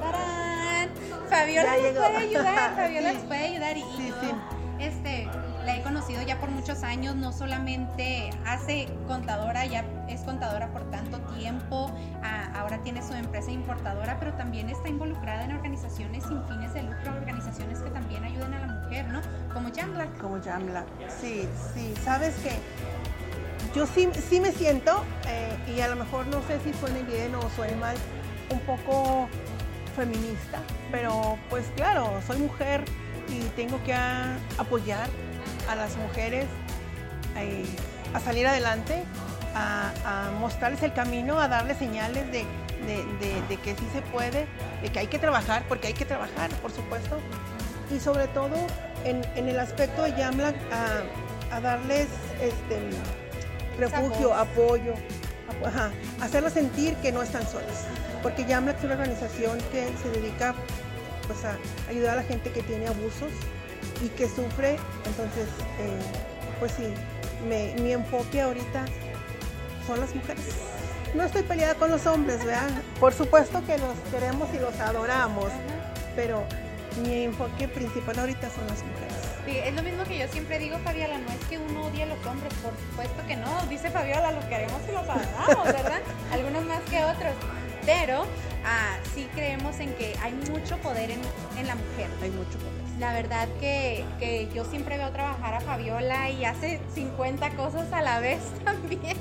¡tarán! 0.00 0.90
Fabiola 1.30 1.76
nos 1.76 1.92
puede 1.92 2.16
ayudar, 2.16 2.74
Fabiola 2.74 3.12
nos 3.14 3.22
puede 3.22 3.40
ayudar 3.40 3.76
y, 3.76 3.82
sí, 3.82 4.12
sí. 4.20 4.30
este 4.80 5.28
la 5.64 5.76
he 5.76 5.82
conocido 5.82 6.20
ya 6.22 6.40
por 6.40 6.50
muchos 6.50 6.82
años, 6.82 7.14
no 7.14 7.32
solamente 7.32 8.30
hace 8.46 8.88
contadora, 9.06 9.64
ya 9.66 9.84
es 10.08 10.22
contadora 10.22 10.72
por 10.72 10.90
tanto 10.90 11.20
tiempo, 11.36 11.92
ahora 12.58 12.78
tiene 12.78 13.02
su 13.02 13.14
empresa 13.14 13.50
importadora, 13.50 14.18
pero 14.18 14.34
también 14.34 14.68
está 14.68 14.88
involucrada 14.88 15.44
en 15.44 15.52
organizaciones 15.52 16.24
sin 16.24 16.42
fines 16.44 16.74
de 16.74 16.82
lucro, 16.82 17.12
organizaciones 17.16 17.78
que 17.80 17.90
también 17.90 18.24
ayuden 18.24 18.54
a 18.54 18.66
la 18.66 18.66
mujer, 18.66 19.06
¿no? 19.08 19.20
Como 19.52 19.72
Jamla. 19.74 20.06
Como 20.20 20.42
Jamla, 20.42 20.84
sí, 21.20 21.48
sí, 21.74 21.94
sabes 22.04 22.34
que 22.36 22.58
yo 23.74 23.86
sí, 23.86 24.08
sí 24.28 24.40
me 24.40 24.52
siento, 24.52 25.04
eh, 25.28 25.56
y 25.74 25.80
a 25.80 25.88
lo 25.88 25.96
mejor 25.96 26.26
no 26.26 26.42
sé 26.42 26.58
si 26.60 26.72
suene 26.74 27.02
bien 27.02 27.34
o 27.34 27.48
suene 27.50 27.76
mal, 27.76 27.96
un 28.50 28.60
poco 28.60 29.28
feminista, 29.94 30.60
pero 30.90 31.38
pues 31.50 31.66
claro, 31.76 32.20
soy 32.26 32.38
mujer 32.38 32.84
y 33.28 33.40
tengo 33.56 33.82
que 33.84 33.94
apoyar 34.58 35.08
a 35.68 35.74
las 35.74 35.96
mujeres 35.96 36.46
eh, 37.36 37.66
a 38.14 38.20
salir 38.20 38.46
adelante, 38.46 39.04
a, 39.58 40.30
mostrarles 40.38 40.82
el 40.82 40.92
camino, 40.92 41.40
a 41.40 41.48
darles 41.48 41.78
señales 41.78 42.30
de, 42.30 42.44
que 43.64 43.74
sí 43.74 43.88
se 43.92 44.02
puede, 44.02 44.46
de 44.82 44.88
que 44.90 45.00
hay 45.00 45.06
que 45.06 45.18
trabajar, 45.18 45.64
porque 45.68 45.88
hay 45.88 45.94
que 45.94 46.04
trabajar, 46.04 46.50
por 46.62 46.70
supuesto. 46.70 47.18
Y 47.94 47.98
sobre 48.00 48.28
todo 48.28 48.56
en, 49.04 49.24
el 49.36 49.58
aspecto 49.58 50.02
de 50.02 50.14
Yamla, 50.16 50.54
a, 51.50 51.60
darles 51.60 52.08
este, 52.40 52.78
refugio, 53.78 54.34
apoyo, 54.34 54.94
hacerlos 56.20 56.52
sentir 56.52 56.94
que 56.96 57.10
no 57.12 57.22
están 57.22 57.46
solas. 57.46 57.86
Porque 58.22 58.44
Yamla 58.44 58.72
es 58.72 58.84
una 58.84 58.94
organización 58.94 59.58
que 59.72 59.88
se 60.02 60.10
dedica 60.10 60.54
pues, 61.26 61.44
a 61.44 61.56
ayudar 61.88 62.14
a 62.14 62.16
la 62.16 62.22
gente 62.22 62.50
que 62.50 62.62
tiene 62.62 62.86
abusos, 62.86 63.32
y 64.04 64.08
que 64.10 64.28
sufre. 64.28 64.76
Entonces, 65.04 65.48
eh, 65.80 65.98
pues 66.58 66.72
sí, 66.72 66.92
mi 67.82 67.92
enfoque 67.92 68.40
ahorita 68.40 68.84
son 69.88 70.00
las 70.00 70.14
mujeres. 70.14 70.44
no 71.14 71.24
estoy 71.24 71.42
peleada 71.42 71.74
con 71.74 71.90
los 71.90 72.06
hombres, 72.06 72.44
¿verdad? 72.44 72.68
Por 73.00 73.14
supuesto 73.14 73.64
que 73.64 73.78
los 73.78 73.96
queremos 74.10 74.46
y 74.54 74.58
los 74.58 74.78
adoramos, 74.80 75.50
pero 76.14 76.44
mi 77.02 77.24
enfoque 77.24 77.68
principal 77.68 78.18
ahorita 78.18 78.50
son 78.50 78.66
las 78.66 78.82
mujeres. 78.84 79.16
Sí, 79.46 79.56
es 79.56 79.74
lo 79.74 79.82
mismo 79.82 80.04
que 80.04 80.18
yo 80.18 80.28
siempre 80.28 80.58
digo, 80.58 80.76
Fabiola, 80.84 81.16
no 81.16 81.30
es 81.32 81.42
que 81.48 81.56
uno 81.56 81.86
odie 81.86 82.02
a 82.02 82.06
los 82.06 82.26
hombres, 82.26 82.52
por 82.62 82.72
supuesto 82.76 83.26
que 83.26 83.36
no, 83.36 83.66
dice 83.70 83.88
Fabiola, 83.90 84.32
los 84.32 84.44
queremos 84.44 84.78
y 84.86 84.92
los 84.92 85.08
adoramos, 85.08 85.64
¿verdad? 85.64 86.00
Algunos 86.32 86.64
más 86.66 86.82
que 86.90 87.02
otros, 87.02 87.32
pero 87.88 88.26
ah, 88.66 88.98
sí 89.14 89.26
creemos 89.34 89.80
en 89.80 89.94
que 89.94 90.14
hay 90.20 90.34
mucho 90.34 90.76
poder 90.82 91.10
en, 91.10 91.22
en 91.56 91.66
la 91.66 91.74
mujer. 91.74 92.10
Hay 92.20 92.30
mucho 92.30 92.58
poder. 92.58 92.74
La 93.00 93.14
verdad 93.14 93.48
que, 93.60 94.04
que, 94.18 94.50
yo 94.54 94.66
siempre 94.66 94.98
veo 94.98 95.10
trabajar 95.10 95.54
a 95.54 95.60
Fabiola 95.60 96.28
y 96.28 96.44
hace 96.44 96.80
50 96.94 97.48
cosas 97.56 97.90
a 97.94 98.02
la 98.02 98.20
vez 98.20 98.40
también. 98.64 99.16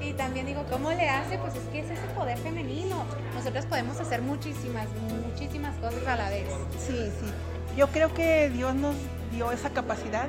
Y 0.00 0.14
también 0.14 0.44
digo, 0.44 0.64
¿cómo 0.68 0.90
le 0.90 1.08
hace? 1.08 1.38
Pues 1.38 1.54
es 1.54 1.62
que 1.68 1.80
es 1.80 1.90
ese 1.90 2.06
poder 2.16 2.36
femenino. 2.38 3.04
Nosotros 3.32 3.64
podemos 3.66 4.00
hacer 4.00 4.22
muchísimas, 4.22 4.88
muchísimas 5.24 5.76
cosas 5.76 6.04
a 6.08 6.16
la 6.16 6.30
vez. 6.30 6.48
Sí, 6.80 6.96
sí. 6.96 7.32
Yo 7.76 7.86
creo 7.90 8.12
que 8.12 8.50
Dios 8.50 8.74
nos 8.74 8.96
dio 9.30 9.52
esa 9.52 9.70
capacidad 9.70 10.26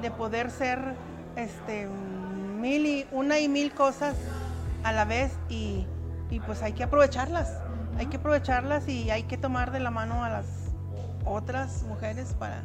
de 0.00 0.12
poder 0.12 0.52
ser 0.52 0.78
este, 1.34 1.88
mil 2.60 2.86
y 2.86 3.06
una 3.10 3.40
y 3.40 3.48
mil 3.48 3.72
cosas 3.72 4.14
a 4.84 4.92
la 4.92 5.04
vez 5.04 5.32
y, 5.48 5.86
y 6.30 6.40
pues 6.40 6.62
hay 6.62 6.72
que 6.72 6.82
aprovecharlas. 6.82 7.58
Hay 7.98 8.06
que 8.06 8.16
aprovecharlas 8.16 8.88
y 8.88 9.10
hay 9.10 9.24
que 9.24 9.36
tomar 9.36 9.72
de 9.72 9.80
la 9.80 9.90
mano 9.90 10.24
a 10.24 10.30
las 10.30 10.46
otras 11.24 11.82
mujeres 11.82 12.34
para, 12.38 12.62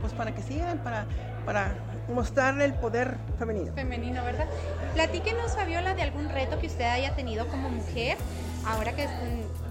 pues 0.00 0.12
para 0.12 0.34
que 0.34 0.42
sigan, 0.42 0.78
para, 0.78 1.06
para 1.44 1.74
mostrarle 2.12 2.64
el 2.64 2.74
poder 2.74 3.16
femenino. 3.38 3.72
Femenino, 3.74 4.22
¿verdad? 4.24 4.46
Platíquenos, 4.94 5.56
Fabiola, 5.56 5.94
de 5.94 6.02
algún 6.02 6.28
reto 6.28 6.58
que 6.58 6.66
usted 6.66 6.84
haya 6.84 7.14
tenido 7.16 7.48
como 7.48 7.70
mujer, 7.70 8.16
ahora 8.66 8.92
que 8.94 9.08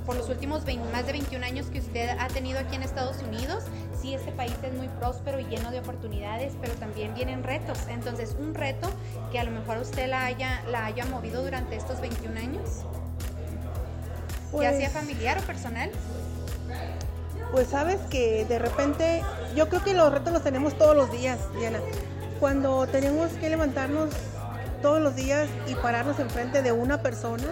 por 0.05 0.15
los 0.15 0.29
últimos 0.29 0.63
más 0.91 1.05
de 1.05 1.11
21 1.11 1.45
años 1.45 1.67
que 1.67 1.79
usted 1.79 2.09
ha 2.19 2.27
tenido 2.27 2.59
aquí 2.59 2.75
en 2.75 2.83
Estados 2.83 3.21
Unidos, 3.21 3.63
sí, 4.01 4.13
este 4.13 4.31
país 4.31 4.53
es 4.63 4.73
muy 4.73 4.87
próspero 4.99 5.39
y 5.39 5.45
lleno 5.45 5.71
de 5.71 5.79
oportunidades, 5.79 6.53
pero 6.59 6.73
también 6.73 7.13
vienen 7.13 7.43
retos. 7.43 7.77
Entonces, 7.87 8.35
un 8.39 8.53
reto 8.53 8.89
que 9.31 9.39
a 9.39 9.43
lo 9.43 9.51
mejor 9.51 9.77
usted 9.77 10.09
la 10.09 10.25
haya, 10.25 10.63
la 10.69 10.85
haya 10.85 11.05
movido 11.05 11.43
durante 11.43 11.75
estos 11.75 12.01
21 12.01 12.37
años, 12.39 12.83
pues, 14.51 14.71
ya 14.71 14.77
sea 14.77 14.89
familiar 14.89 15.37
o 15.37 15.41
personal 15.41 15.89
pues 17.51 17.67
sabes 17.67 17.99
que 18.09 18.45
de 18.45 18.59
repente, 18.59 19.21
yo 19.55 19.67
creo 19.67 19.83
que 19.83 19.93
los 19.93 20.11
retos 20.11 20.31
los 20.31 20.41
tenemos 20.41 20.77
todos 20.77 20.95
los 20.95 21.11
días, 21.11 21.37
Diana. 21.57 21.79
Cuando 22.39 22.87
tenemos 22.87 23.29
que 23.33 23.49
levantarnos 23.49 24.09
todos 24.81 25.01
los 25.01 25.15
días 25.15 25.47
y 25.67 25.75
pararnos 25.75 26.19
enfrente 26.19 26.61
de 26.61 26.71
una 26.71 27.01
persona 27.01 27.43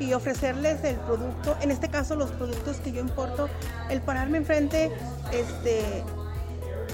y 0.00 0.12
ofrecerles 0.12 0.82
el 0.84 0.96
producto, 0.96 1.56
en 1.60 1.70
este 1.70 1.88
caso 1.88 2.14
los 2.16 2.30
productos 2.32 2.78
que 2.78 2.92
yo 2.92 3.00
importo, 3.00 3.48
el 3.90 4.00
pararme 4.00 4.38
enfrente, 4.38 4.90
este, 5.32 6.02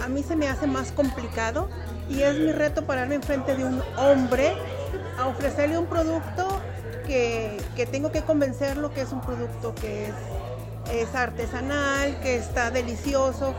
a 0.02 0.08
mí 0.08 0.22
se 0.22 0.36
me 0.36 0.48
hace 0.48 0.66
más 0.66 0.92
complicado 0.92 1.68
y 2.08 2.22
es 2.22 2.38
mi 2.38 2.52
reto 2.52 2.84
pararme 2.84 3.16
enfrente 3.16 3.56
de 3.56 3.64
un 3.64 3.82
hombre 3.96 4.54
a 5.18 5.26
ofrecerle 5.26 5.78
un 5.78 5.86
producto 5.86 6.53
que, 7.06 7.56
que 7.76 7.86
tengo 7.86 8.10
que 8.10 8.22
convencerlo 8.22 8.92
que 8.92 9.02
es 9.02 9.12
un 9.12 9.20
producto 9.20 9.74
que 9.74 10.06
es 10.06 10.14
es 10.92 11.14
artesanal, 11.14 12.18
que 12.20 12.36
está 12.36 12.70
delicioso. 12.70 13.54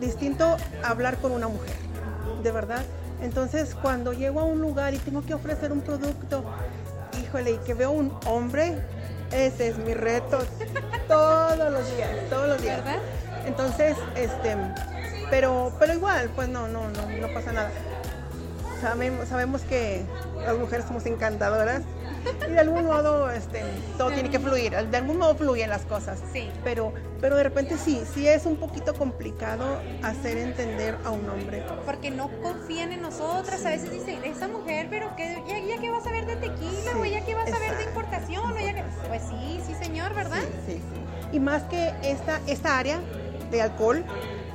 Distinto 0.00 0.56
hablar 0.82 1.18
con 1.18 1.32
una 1.32 1.48
mujer, 1.48 1.76
de 2.42 2.52
verdad. 2.52 2.82
Entonces, 3.22 3.74
cuando 3.74 4.12
llego 4.12 4.40
a 4.40 4.44
un 4.44 4.60
lugar 4.60 4.94
y 4.94 4.98
tengo 4.98 5.22
que 5.22 5.34
ofrecer 5.34 5.72
un 5.72 5.82
producto, 5.82 6.42
híjole, 7.22 7.52
y 7.52 7.56
que 7.58 7.74
veo 7.74 7.90
un 7.90 8.12
hombre, 8.26 8.78
ese 9.30 9.68
es 9.68 9.78
mi 9.78 9.92
reto 9.92 10.38
todos 11.08 11.70
los 11.70 11.96
días, 11.96 12.10
todos 12.30 12.48
los 12.48 12.62
días. 12.62 12.82
¿verdad? 12.82 13.00
Entonces, 13.44 13.96
este, 14.14 14.56
pero, 15.30 15.72
pero 15.78 15.92
igual, 15.92 16.30
pues 16.34 16.48
no, 16.48 16.66
no, 16.66 16.88
no, 16.88 17.06
no 17.06 17.34
pasa 17.34 17.52
nada. 17.52 17.70
Sabemos, 18.80 19.28
sabemos 19.28 19.60
que 19.62 20.02
las 20.46 20.56
mujeres 20.56 20.86
somos 20.86 21.04
encantadoras 21.04 21.82
y 22.48 22.52
de 22.52 22.58
algún 22.58 22.86
modo 22.86 23.30
este, 23.30 23.62
todo 23.96 24.10
tiene 24.10 24.30
que 24.30 24.38
fluir, 24.38 24.72
de 24.72 24.96
algún 24.96 25.18
modo 25.18 25.34
fluyen 25.34 25.70
las 25.70 25.82
cosas. 25.82 26.20
Sí. 26.32 26.50
Pero, 26.64 26.92
pero 27.20 27.36
de 27.36 27.42
repente 27.42 27.76
sí, 27.76 28.02
sí 28.14 28.26
es 28.26 28.46
un 28.46 28.56
poquito 28.56 28.94
complicado 28.94 29.80
hacer 30.02 30.38
entender 30.38 30.96
a 31.04 31.10
un 31.10 31.28
hombre. 31.28 31.64
Porque 31.84 32.10
no 32.10 32.30
confían 32.42 32.92
en 32.92 33.02
nosotras, 33.02 33.64
a 33.64 33.70
veces 33.70 33.90
dicen, 33.90 34.24
esa 34.24 34.48
mujer, 34.48 34.88
pero 34.90 35.14
que, 35.16 35.42
ya, 35.46 35.80
que 35.80 35.90
va 35.90 35.98
a 35.98 36.02
saber 36.02 36.26
de 36.26 36.36
tequila, 36.36 36.96
o 36.98 37.04
ya 37.04 37.24
que 37.24 37.34
va 37.34 37.42
a 37.42 37.46
saber 37.46 37.76
de 37.76 37.84
importación, 37.84 38.52
o 38.52 38.58
ya 38.58 38.74
que... 38.74 38.84
Pues 39.08 39.22
sí, 39.22 39.60
sí 39.66 39.74
señor, 39.82 40.14
¿verdad? 40.14 40.42
Sí, 40.66 40.74
sí, 40.74 40.82
Y 41.32 41.40
más 41.40 41.62
que 41.64 41.94
esta, 42.02 42.40
esta 42.46 42.78
área 42.78 43.00
de 43.50 43.62
alcohol, 43.62 44.04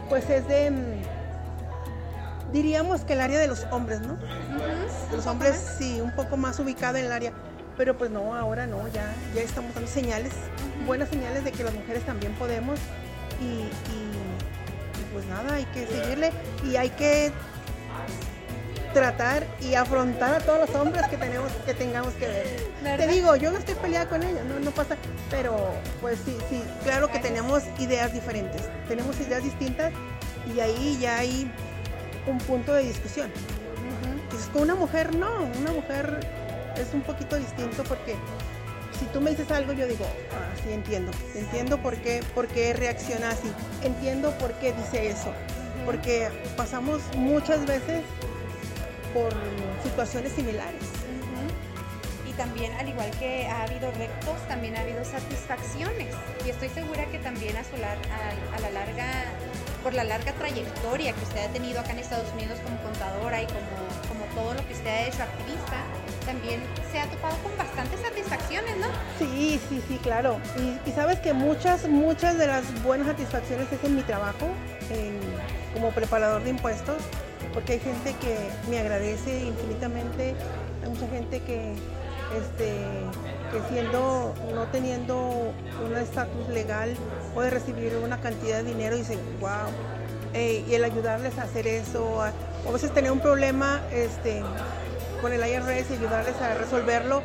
pues 0.10 0.29
es 0.29 0.48
de 0.48 0.72
mm, 0.72 1.15
diríamos 2.55 3.01
que 3.01 3.13
el 3.13 3.22
área 3.22 3.39
de 3.39 3.48
los 3.48 3.65
hombres, 3.72 4.01
¿no? 4.01 4.17
Los 5.12 5.25
hombres 5.27 5.75
sí, 5.77 6.00
un 6.01 6.12
poco 6.15 6.38
más 6.38 6.57
ubicado 6.60 6.98
en 6.98 7.05
el 7.05 7.12
área. 7.12 7.34
Pero 7.77 7.98
pues 7.98 8.10
no, 8.10 8.36
ahora 8.36 8.67
no, 8.67 8.88
ya, 8.88 9.13
ya 9.34 9.41
estamos 9.41 9.74
dando 9.74 9.89
señales, 9.89 10.32
buenas 10.86 11.10
señales 11.10 11.44
de 11.44 11.51
que 11.51 11.63
las 11.63 11.74
mujeres 11.74 12.05
también 12.05 12.34
podemos 12.34 12.79
y, 13.41 13.67
pues 15.12 15.25
nada, 15.27 15.55
hay 15.55 15.65
que 15.65 15.86
seguirle 15.88 16.32
y 16.63 16.77
hay 16.77 16.89
que 16.89 17.32
tratar 18.94 19.46
y 19.60 19.75
afrontar 19.75 20.36
a 20.36 20.39
todos 20.39 20.70
los 20.70 20.75
hombres 20.75 21.05
que 21.08 21.17
tenemos 21.17 21.51
que 21.65 21.74
tengamos 21.74 22.13
que 22.13 22.27
ver. 22.27 22.98
Te 22.98 23.08
digo, 23.08 23.36
yo 23.36 23.51
no 23.51 23.58
estoy 23.58 23.75
peleada 23.75 24.08
con 24.08 24.24
ellos, 24.24 24.46
no, 24.46 24.60
no 24.60 24.72
pasa, 24.72 24.96
pero 25.29 25.58
pues 26.00 26.17
sí, 26.24 26.38
sí, 26.50 26.63
claro 26.84 27.10
que 27.10 27.20
tenemos 27.20 27.63
ideas 27.79 28.13
diferentes, 28.13 28.62
tenemos 28.88 29.20
ideas 29.20 29.44
distintas 29.44 29.91
y 30.53 30.62
ahí 30.62 30.98
ya 31.01 31.17
hay 31.17 31.51
un 32.25 32.38
punto 32.39 32.74
de 32.74 32.84
discusión. 32.84 33.29
con 34.53 34.62
una 34.63 34.75
mujer 34.75 35.13
no, 35.13 35.44
una 35.60 35.72
mujer 35.72 36.44
es 36.77 36.94
un 36.94 37.01
poquito 37.01 37.38
distinto 37.38 37.84
porque 37.84 38.15
si 39.00 39.05
tú 39.08 39.20
me 39.20 39.32
dices 39.32 39.51
algo, 39.51 39.74
yo 39.74 39.88
digo, 39.88 40.05
ah, 40.32 40.55
sí, 40.63 40.72
entiendo. 40.72 41.12
Entiendo 41.36 41.77
por 41.82 41.98
qué, 41.98 42.24
por 42.34 42.48
qué 42.48 42.74
reacciona 42.74 43.32
así. 43.32 43.51
Entiendo 43.84 44.32
por 44.38 44.53
qué 44.53 44.74
dice 44.74 45.10
eso. 45.10 45.34
Porque 45.86 46.29
pasamos 46.55 47.01
muchas 47.17 47.65
veces 47.65 48.03
por 49.13 49.34
situaciones 49.84 50.32
similares. 50.32 50.82
Y 52.27 52.32
también, 52.34 52.74
al 52.74 52.89
igual 52.89 53.12
que 53.20 53.48
ha 53.48 53.63
habido 53.63 53.91
retos, 53.91 54.48
también 54.48 54.75
ha 54.77 54.82
habido 54.82 55.03
satisfacciones. 55.03 56.15
Y 56.46 56.50
estoy 56.50 56.70
segura 56.70 57.05
que 57.08 57.20
también 57.20 57.55
a, 57.58 57.63
su 57.63 57.75
a, 57.75 58.55
a 58.55 58.60
la 58.60 58.70
larga, 58.72 59.25
por 59.84 59.94
la 59.94 60.03
larga 60.03 60.32
trayectoria 60.34 61.13
que 61.13 61.24
usted 61.24 61.46
ha 61.46 61.50
tenido 61.50 61.79
acá 61.82 61.91
en 61.91 62.00
Estados 62.00 62.32
Unidos 62.34 62.60
como 62.63 62.82
contadora 62.82 63.41
y 63.41 63.46
como, 63.46 63.60
como 64.08 64.25
todo 64.34 64.53
lo 64.53 64.67
que 64.67 64.74
usted 64.74 64.89
ha 64.89 65.08
hecho 65.08 65.24
activista, 65.24 65.84
también 66.25 66.62
se 66.91 67.00
ha 67.00 67.10
topado 67.10 67.38
con 67.44 67.58
bastantes 67.58 68.00
satisfacciones, 68.00 68.77
¿no? 68.77 68.88
Sí, 69.20 69.60
sí, 69.70 69.82
sí, 69.88 70.00
claro. 70.01 70.38
Y, 70.86 70.91
sabes 70.91 71.20
que 71.20 71.34
muchas, 71.34 71.88
muchas 71.88 72.38
de 72.38 72.48
las 72.48 72.84
buenas 72.84 73.08
satisfacciones 73.08 73.72
es 73.72 73.84
en 73.84 73.96
mi 73.96 74.01
trabajo 74.03 74.48
como 75.74 75.91
preparador 75.91 76.44
de 76.44 76.51
impuestos, 76.51 76.98
porque 77.53 77.74
hay 77.74 77.79
gente 77.79 78.15
que 78.22 78.38
me 78.70 78.79
agradece 78.79 79.44
infinitamente, 79.44 80.34
hay 80.82 80.89
mucha 80.89 81.08
gente 81.08 81.41
que, 81.41 81.74
este, 82.38 82.74
siendo, 83.70 84.34
no 84.53 84.63
teniendo 84.67 85.53
un 85.86 85.98
estatus 85.98 86.48
legal, 86.50 86.96
puede 87.34 87.50
recibir 87.50 87.96
una 88.03 88.20
cantidad 88.22 88.58
de 88.58 88.63
dinero 88.63 88.96
y 88.96 89.00
dice, 89.00 89.17
wow, 89.41 89.70
y 90.34 90.74
el 90.74 90.84
ayudarles 90.84 91.38
a 91.38 91.44
hacer 91.44 91.67
eso, 91.67 92.22
a, 92.22 92.27
a 92.27 92.72
veces 92.72 92.94
tener 92.94 93.12
un 93.12 93.20
problema, 93.20 93.82
este, 93.91 94.41
con 95.25 95.34
el 95.34 95.39
IRS 95.39 95.89
y 95.89 95.94
ayudarles 95.94 96.39
a 96.39 96.53
resolverlo, 96.53 97.24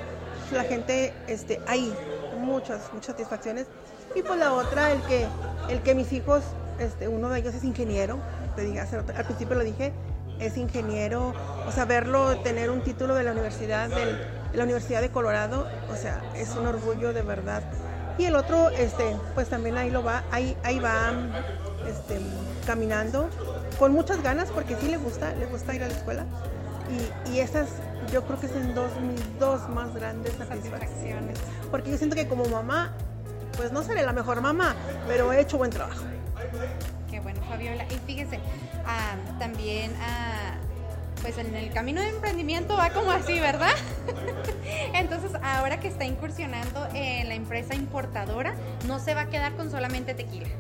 la 0.53 0.65
gente, 0.65 1.13
este, 1.27 1.61
hay 1.67 1.95
muchas, 2.39 2.91
muchas 2.95 3.09
satisfacciones. 3.09 3.67
Y 4.15 4.23
pues 4.23 4.39
la 4.39 4.55
otra, 4.55 4.91
el 4.91 5.03
que, 5.03 5.27
el 5.69 5.83
que 5.83 5.95
mis 5.95 6.11
hijos, 6.15 6.43
este, 6.79 7.09
uno 7.09 7.29
de 7.29 7.41
ellos 7.41 7.55
es 7.55 7.63
ingeniero, 7.63 8.19
te 8.57 8.63
dije, 8.63 8.81
al 8.81 9.25
principio 9.27 9.55
lo 9.55 9.65
dije, 9.65 9.93
es 10.39 10.57
ingeniero, 10.57 11.35
o 11.69 11.73
sea, 11.73 11.85
verlo 11.85 12.39
tener 12.39 12.71
un 12.71 12.81
título 12.81 13.15
de 13.15 13.23
la 13.23 13.33
universidad, 13.33 13.91
de 13.91 14.17
la 14.55 14.65
Universidad 14.65 15.03
de 15.03 15.11
Colorado, 15.11 15.69
o 15.93 15.95
sea, 15.95 16.23
es 16.35 16.57
un 16.57 16.67
orgullo 16.69 17.13
de 17.13 17.21
verdad. 17.21 17.63
Y 18.17 18.25
el 18.25 18.35
otro, 18.35 18.71
este, 18.71 19.15
pues 19.35 19.51
también 19.51 19.77
ahí 19.77 19.91
lo 19.91 20.03
va, 20.03 20.25
ahí, 20.31 20.57
ahí 20.65 20.79
va 20.79 21.13
este, 21.87 22.19
caminando, 22.67 23.29
con 23.79 23.93
muchas 23.93 24.23
ganas, 24.23 24.51
porque 24.51 24.75
sí 24.81 24.89
le 24.89 24.97
gusta, 24.97 25.35
le 25.35 25.45
gusta 25.45 25.75
ir 25.75 25.83
a 25.83 25.89
la 25.89 25.93
escuela. 25.93 26.25
Y, 26.91 27.31
y 27.31 27.41
esas 27.41 27.69
yo 28.13 28.25
creo 28.25 28.41
que 28.41 28.49
son 28.49 28.75
dos, 28.75 28.91
mis 29.01 29.39
dos 29.39 29.69
más 29.69 29.95
grandes 29.95 30.35
satisfacciones. 30.35 31.39
Porque 31.71 31.91
yo 31.91 31.99
siento 31.99 32.17
que 32.17 32.27
como 32.27 32.45
mamá, 32.47 32.93
pues 33.57 33.73
no 33.73 33.83
seré 33.83 34.03
la 34.03 34.13
mejor 34.13 34.41
mamá, 34.41 34.75
pero 35.07 35.33
he 35.33 35.41
hecho 35.41 35.59
buen 35.59 35.71
trabajo. 35.71 36.05
Qué 37.11 37.21
bueno, 37.21 37.41
Fabiola. 37.49 37.85
Y 37.85 37.99
fíjese, 38.07 38.39
ah, 38.87 39.15
también 39.39 39.93
ah, 40.01 40.57
pues 41.21 41.39
en 41.39 41.55
el 41.55 41.73
camino 41.73 42.01
de 42.01 42.09
emprendimiento 42.09 42.77
va 42.77 42.91
como 42.91 43.11
así, 43.11 43.39
¿verdad? 43.39 43.75
Entonces, 44.95 45.33
ahora 45.43 45.81
que 45.81 45.89
está 45.89 46.05
incursionando 46.05 46.89
en 46.95 47.29
la 47.29 47.35
empresa 47.35 47.75
importadora, 47.75 48.55
no 48.87 48.99
se 48.99 49.15
va 49.15 49.23
a 49.23 49.27
quedar 49.27 49.55
con 49.55 49.71
solamente 49.71 50.15
tequilas. 50.15 50.51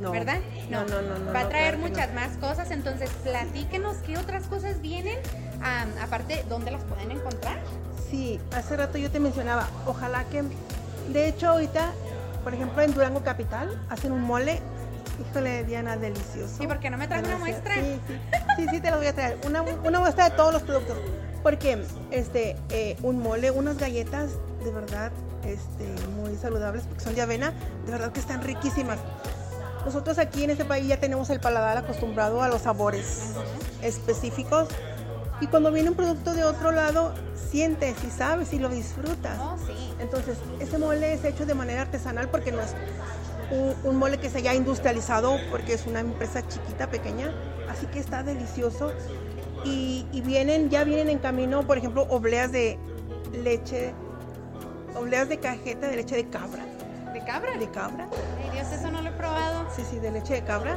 No. 0.00 0.12
¿Verdad? 0.12 0.38
No, 0.70 0.86
no, 0.86 1.02
no, 1.02 1.18
no, 1.18 1.32
Va 1.32 1.40
a 1.40 1.48
traer 1.50 1.74
claro 1.74 1.88
muchas 1.88 2.14
más 2.14 2.36
cosas. 2.38 2.70
Entonces, 2.70 3.10
platíquenos 3.22 3.98
qué 3.98 4.16
otras 4.16 4.46
cosas 4.46 4.80
vienen. 4.80 5.18
Am, 5.62 5.90
aparte, 6.02 6.44
¿dónde 6.48 6.70
las 6.70 6.82
pueden 6.84 7.10
encontrar? 7.10 7.58
Sí, 8.10 8.40
hace 8.54 8.76
rato 8.76 8.98
yo 8.98 9.10
te 9.10 9.20
mencionaba, 9.20 9.68
ojalá 9.86 10.24
que, 10.24 10.42
de 11.12 11.28
hecho 11.28 11.48
ahorita, 11.48 11.92
por 12.42 12.54
ejemplo 12.54 12.82
en 12.82 12.92
Durango 12.94 13.22
Capital, 13.22 13.80
hacen 13.88 14.12
un 14.12 14.22
mole, 14.22 14.60
híjole 15.20 15.64
Diana, 15.64 15.96
delicioso. 15.96 16.56
Sí, 16.58 16.66
¿por 16.66 16.80
qué 16.80 16.90
no 16.90 16.96
me 16.96 17.06
traes 17.06 17.26
una 17.26 17.38
muestra? 17.38 17.74
Sí, 17.74 18.00
sí, 18.08 18.18
sí, 18.56 18.66
sí, 18.70 18.80
te 18.80 18.90
lo 18.90 18.96
voy 18.96 19.06
a 19.06 19.14
traer, 19.14 19.38
una, 19.46 19.62
una 19.62 20.00
muestra 20.00 20.30
de 20.30 20.36
todos 20.36 20.52
los 20.52 20.62
productos, 20.62 20.96
porque 21.42 21.84
este, 22.10 22.56
eh, 22.70 22.96
un 23.02 23.20
mole, 23.22 23.50
unas 23.50 23.78
galletas, 23.78 24.30
de 24.64 24.72
verdad, 24.72 25.12
este, 25.44 25.86
muy 26.16 26.36
saludables, 26.36 26.84
porque 26.84 27.04
son 27.04 27.14
de 27.14 27.22
avena, 27.22 27.52
de 27.86 27.92
verdad 27.92 28.12
que 28.12 28.20
están 28.20 28.42
riquísimas. 28.42 28.98
Nosotros 29.84 30.18
aquí 30.18 30.44
en 30.44 30.50
este 30.50 30.64
país 30.64 30.86
ya 30.86 30.98
tenemos 31.00 31.30
el 31.30 31.40
paladar 31.40 31.78
acostumbrado 31.78 32.42
a 32.42 32.48
los 32.48 32.62
sabores 32.62 33.32
específicos 33.82 34.68
y 35.40 35.46
cuando 35.46 35.72
viene 35.72 35.90
un 35.90 35.96
producto 35.96 36.34
de 36.34 36.44
otro 36.44 36.70
lado, 36.70 37.14
sientes 37.50 37.96
y 38.04 38.10
sabes 38.10 38.52
y 38.52 38.58
lo 38.58 38.68
disfrutas. 38.68 39.38
Oh, 39.40 39.56
sí. 39.66 39.94
Entonces, 39.98 40.38
ese 40.60 40.78
mole 40.78 41.12
es 41.12 41.24
hecho 41.24 41.46
de 41.46 41.54
manera 41.54 41.82
artesanal 41.82 42.28
porque 42.28 42.52
no 42.52 42.60
es 42.60 42.74
un, 43.50 43.74
un 43.84 43.96
mole 43.96 44.18
que 44.18 44.30
se 44.30 44.38
haya 44.38 44.54
industrializado 44.54 45.36
porque 45.50 45.72
es 45.72 45.86
una 45.86 46.00
empresa 46.00 46.46
chiquita, 46.46 46.88
pequeña, 46.88 47.32
así 47.68 47.86
que 47.86 47.98
está 47.98 48.22
delicioso. 48.22 48.92
Y, 49.64 50.06
y 50.12 50.22
vienen, 50.22 50.70
ya 50.70 50.84
vienen 50.84 51.10
en 51.10 51.18
camino, 51.18 51.66
por 51.66 51.76
ejemplo, 51.76 52.06
obleas 52.08 52.50
de 52.50 52.78
leche, 53.32 53.92
obleas 54.94 55.28
de 55.28 55.38
cajeta 55.38 55.88
de 55.88 55.96
leche 55.96 56.16
de 56.16 56.28
cabra. 56.28 56.64
¿De 57.12 57.24
cabra? 57.24 57.58
¿De 57.58 57.68
cabra? 57.70 58.08
Ay, 58.42 58.50
Dios, 58.52 58.72
eso 58.72 58.90
no 58.90 59.02
lo 59.02 59.08
he 59.08 59.12
probado. 59.12 59.66
Sí, 59.74 59.82
sí, 59.90 59.98
de 59.98 60.12
leche 60.12 60.34
de 60.34 60.44
cabra. 60.44 60.76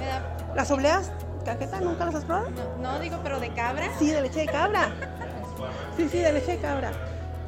¿Las 0.55 0.71
obleas? 0.71 1.11
¿Cajeta? 1.45 1.79
¿Nunca 1.81 2.05
las 2.05 2.15
has 2.15 2.25
probado? 2.25 2.49
No, 2.81 2.93
no, 2.93 2.99
digo, 2.99 3.17
pero 3.23 3.39
de 3.39 3.49
cabra. 3.53 3.89
Sí, 3.99 4.11
de 4.11 4.21
leche 4.21 4.41
de 4.41 4.45
cabra. 4.47 4.91
Sí, 5.97 6.07
sí, 6.09 6.19
de 6.19 6.33
leche 6.33 6.53
de 6.53 6.57
cabra. 6.59 6.91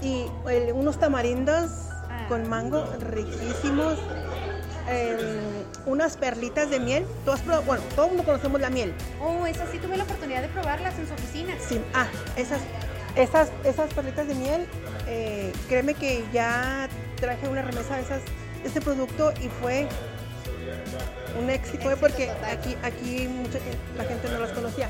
Y 0.02 0.26
el- 0.50 0.74
unos 0.74 1.00
tamarindos 1.00 1.70
Ah. 2.10 2.26
con 2.28 2.48
mango 2.50 2.86
riquísimos. 3.00 3.98
Unas 5.86 6.18
perlitas 6.18 6.70
de 6.70 6.80
miel. 6.80 7.06
¿Tú 7.26 7.32
has 7.32 7.42
probado? 7.42 7.64
Bueno, 7.64 7.84
todo 7.96 8.06
el 8.06 8.12
mundo 8.12 8.24
conocemos 8.26 8.60
la 8.62 8.70
miel. 8.70 8.94
Oh, 9.22 9.46
esa 9.48 9.66
sí 9.72 9.80
tuve 9.80 9.98
la 9.98 10.04
oportunidad 10.04 10.42
de 10.42 10.48
probarlas 10.50 10.98
en 11.00 11.08
su 11.08 11.14
oficina. 11.14 11.54
Sí, 11.60 11.82
ah, 11.94 12.06
esas, 12.36 12.60
esas, 13.16 13.50
esas 13.64 13.94
perlitas 13.94 14.28
de 14.28 14.36
miel. 14.36 14.68
eh, 15.08 15.54
créeme 15.70 15.94
que 15.94 16.26
ya 16.34 16.88
traje 17.20 17.48
una 17.48 17.62
remesa 17.62 17.96
de 17.96 18.02
esas, 18.02 18.22
este 18.64 18.82
producto 18.82 19.32
y 19.40 19.50
fue 19.50 19.88
un 21.40 21.50
éxito, 21.50 21.90
Éxito 21.92 21.98
porque 22.00 22.28
total. 22.28 22.52
aquí, 22.52 22.78
aquí 22.84 23.28
mucha 23.28 23.60
la 23.98 24.04
gente 24.06 24.30
no 24.30 24.40
las 24.40 24.52
conocía. 24.52 24.90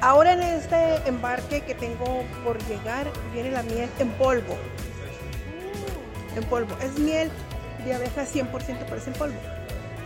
Ahora 0.00 0.32
en 0.32 0.42
este 0.42 0.96
embarque 1.06 1.60
que 1.60 1.74
tengo 1.74 2.24
por 2.44 2.58
llegar 2.66 3.06
viene 3.32 3.50
la 3.50 3.62
miel 3.62 3.88
en 3.98 4.10
polvo, 4.12 4.56
en 6.36 6.44
polvo. 6.44 6.76
Es 6.82 6.98
miel 6.98 7.30
de 7.84 7.94
abeja 7.94 8.24
100% 8.24 8.50
pero 8.84 8.96
es 8.96 9.06
en 9.06 9.12
polvo. 9.14 9.38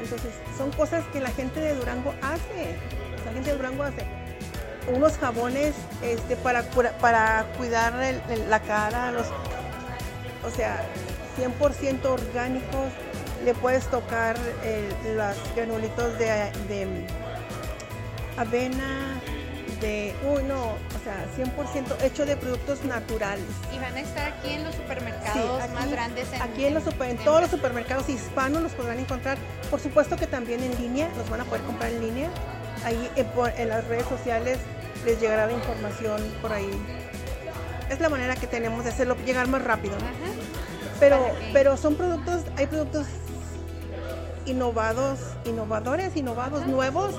Entonces 0.02 0.35
son 0.56 0.71
cosas 0.73 1.04
que 1.12 1.21
la 1.21 1.30
gente 1.30 1.61
de 1.61 1.75
Durango 1.75 2.14
hace. 2.23 2.76
La 3.25 3.33
gente 3.33 3.50
de 3.50 3.56
Durango 3.56 3.83
hace 3.83 4.04
unos 4.95 5.18
jabones 5.18 5.75
este, 6.02 6.37
para, 6.37 6.62
para 7.00 7.47
cuidar 7.56 7.95
la 8.49 8.61
cara, 8.61 9.12
los, 9.12 9.26
o 10.45 10.50
sea, 10.54 10.84
100% 11.39 12.04
orgánicos. 12.04 12.93
Le 13.44 13.54
puedes 13.54 13.86
tocar 13.86 14.36
el- 14.64 15.16
los 15.16 15.36
granulitos 15.54 16.18
de, 16.18 16.26
de 16.68 17.06
avena, 18.36 19.20
de, 19.80 20.14
uy 20.26 20.42
no, 20.44 20.62
o 20.64 21.04
sea, 21.04 21.26
100% 21.36 22.02
hecho 22.02 22.25
de 22.26 22.36
productos 22.36 22.82
naturales. 22.84 23.44
Y 23.75 23.78
van 23.78 23.94
a 23.94 24.00
estar 24.00 24.32
aquí 24.32 24.54
en 24.54 24.64
los 24.64 24.75
Sí, 24.75 24.80
supermercados 24.82 25.62
aquí- 25.62 25.75
más 25.75 25.90
grandes. 25.90 26.32
En, 26.32 26.42
Aquí 26.42 26.64
en, 26.64 26.75
los 26.75 26.82
super- 26.84 27.10
en 27.10 27.18
todos 27.18 27.42
los 27.42 27.50
supermercados 27.50 28.08
hispanos 28.08 28.62
los 28.62 28.72
podrán 28.72 28.99
encontrar. 28.99 29.38
Por 29.70 29.80
supuesto 29.80 30.16
que 30.16 30.26
también 30.26 30.62
en 30.62 30.75
línea, 30.80 31.08
los 31.16 31.28
van 31.30 31.42
a 31.42 31.44
poder 31.44 31.62
comprar 31.62 31.90
en 31.92 32.00
línea. 32.00 32.30
Ahí 32.84 33.10
en, 33.16 33.26
por- 33.28 33.50
en 33.56 33.68
las 33.68 33.86
redes 33.86 34.06
sociales 34.06 34.58
les 35.04 35.20
llegará 35.20 35.46
la 35.46 35.52
información 35.52 36.20
por 36.40 36.52
ahí. 36.52 36.70
Es 37.90 38.00
la 38.00 38.08
manera 38.08 38.34
que 38.34 38.46
tenemos 38.46 38.82
de 38.84 38.90
hacerlo 38.90 39.16
llegar 39.25 39.46
más 39.46 39.62
rápido. 39.62 39.94
Pero, 40.99 41.30
pero 41.52 41.76
son 41.76 41.94
productos, 41.96 42.42
hay 42.56 42.66
productos 42.66 43.06
innovados, 44.47 45.19
innovadores, 45.45 46.17
innovados, 46.17 46.63
Ajá. 46.63 46.71
nuevos, 46.71 47.15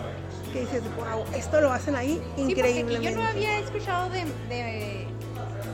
que 0.54 0.62
dices, 0.62 0.82
wow, 0.96 1.24
esto 1.36 1.62
lo 1.62 1.72
hacen 1.72 1.96
ahí 1.96 2.22
Sí, 2.36 2.42
increíblemente. 2.44 3.12
yo 3.12 3.18
no 3.18 3.28
había 3.28 3.60
escuchado 3.60 4.10
de, 4.10 4.26
de 4.50 5.08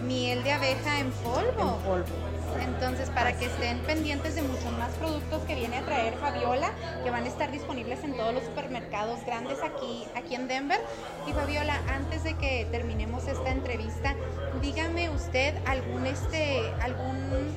miel 0.03 0.43
de 0.43 0.51
abeja 0.51 0.99
en 0.99 1.11
polvo. 1.11 1.77
En 1.77 1.83
polvo. 1.83 2.33
Entonces, 2.61 3.09
para 3.09 3.33
que 3.37 3.45
estén 3.45 3.79
pendientes 3.79 4.35
de 4.35 4.41
muchos 4.43 4.71
más 4.77 4.91
productos 4.95 5.41
que 5.43 5.55
viene 5.55 5.77
a 5.77 5.85
traer 5.85 6.13
Fabiola, 6.15 6.71
que 7.03 7.09
van 7.09 7.23
a 7.23 7.27
estar 7.27 7.51
disponibles 7.51 8.03
en 8.03 8.15
todos 8.15 8.33
los 8.33 8.43
supermercados 8.43 9.23
grandes 9.25 9.59
aquí, 9.63 10.05
aquí 10.15 10.35
en 10.35 10.47
Denver. 10.47 10.79
Y 11.27 11.33
Fabiola, 11.33 11.81
antes 11.87 12.23
de 12.23 12.35
que 12.35 12.67
terminemos 12.71 13.27
esta 13.27 13.49
entrevista, 13.49 14.15
dígame 14.61 15.09
usted 15.09 15.55
algún 15.65 16.05
este, 16.05 16.71
algún 16.81 17.53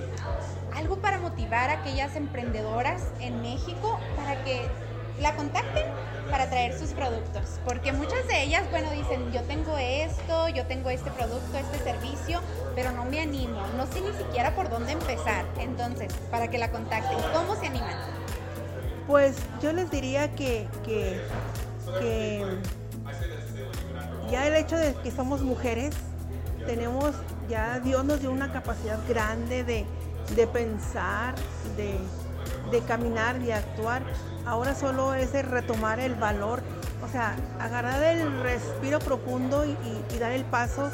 algo 0.74 0.96
para 0.96 1.18
motivar 1.18 1.70
a 1.70 1.80
aquellas 1.80 2.16
emprendedoras 2.16 3.02
en 3.20 3.40
México 3.40 3.98
para 4.14 4.44
que 4.44 4.60
la 5.20 5.34
contacten 5.34 5.84
para 6.30 6.48
traer 6.48 6.78
sus 6.78 6.90
productos. 6.90 7.60
Porque 7.64 7.92
muchas 7.92 8.26
de 8.26 8.42
ellas, 8.42 8.64
bueno, 8.70 8.90
dicen, 8.90 9.32
yo 9.32 9.42
tengo 9.42 9.76
esto, 9.78 10.48
yo 10.48 10.66
tengo 10.66 10.90
este 10.90 11.10
producto, 11.10 11.56
este 11.56 11.78
servicio, 11.78 12.40
pero 12.74 12.92
no 12.92 13.04
me 13.04 13.20
animo, 13.20 13.60
no 13.76 13.86
sé 13.86 14.00
ni 14.00 14.12
siquiera 14.12 14.54
por 14.54 14.68
dónde 14.68 14.92
empezar. 14.92 15.44
Entonces, 15.58 16.12
para 16.30 16.48
que 16.48 16.58
la 16.58 16.70
contacten, 16.70 17.18
¿cómo 17.32 17.56
se 17.56 17.66
animan? 17.66 17.96
Pues 19.06 19.36
yo 19.62 19.72
les 19.72 19.90
diría 19.90 20.34
que, 20.34 20.66
que, 20.84 21.20
que 22.00 22.44
ya 24.30 24.46
el 24.46 24.56
hecho 24.56 24.76
de 24.76 24.94
que 24.94 25.10
somos 25.10 25.42
mujeres, 25.42 25.94
tenemos, 26.66 27.14
ya 27.48 27.78
Dios 27.78 28.04
nos 28.04 28.20
dio 28.20 28.32
una 28.32 28.52
capacidad 28.52 28.98
grande 29.08 29.62
de, 29.62 29.86
de 30.34 30.46
pensar, 30.48 31.36
de, 31.76 31.96
de 32.70 32.80
caminar, 32.80 33.38
de 33.38 33.54
actuar. 33.54 34.02
Ahora 34.44 34.74
solo 34.74 35.14
es 35.14 35.32
de 35.32 35.42
retomar 35.42 36.00
el 36.00 36.14
valor, 36.14 36.62
o 37.04 37.08
sea, 37.08 37.36
agarrar 37.60 38.02
el 38.02 38.42
respiro 38.42 38.98
profundo 38.98 39.64
y, 39.64 40.18
dar 40.18 40.32
el 40.32 40.44
paso 40.44 40.90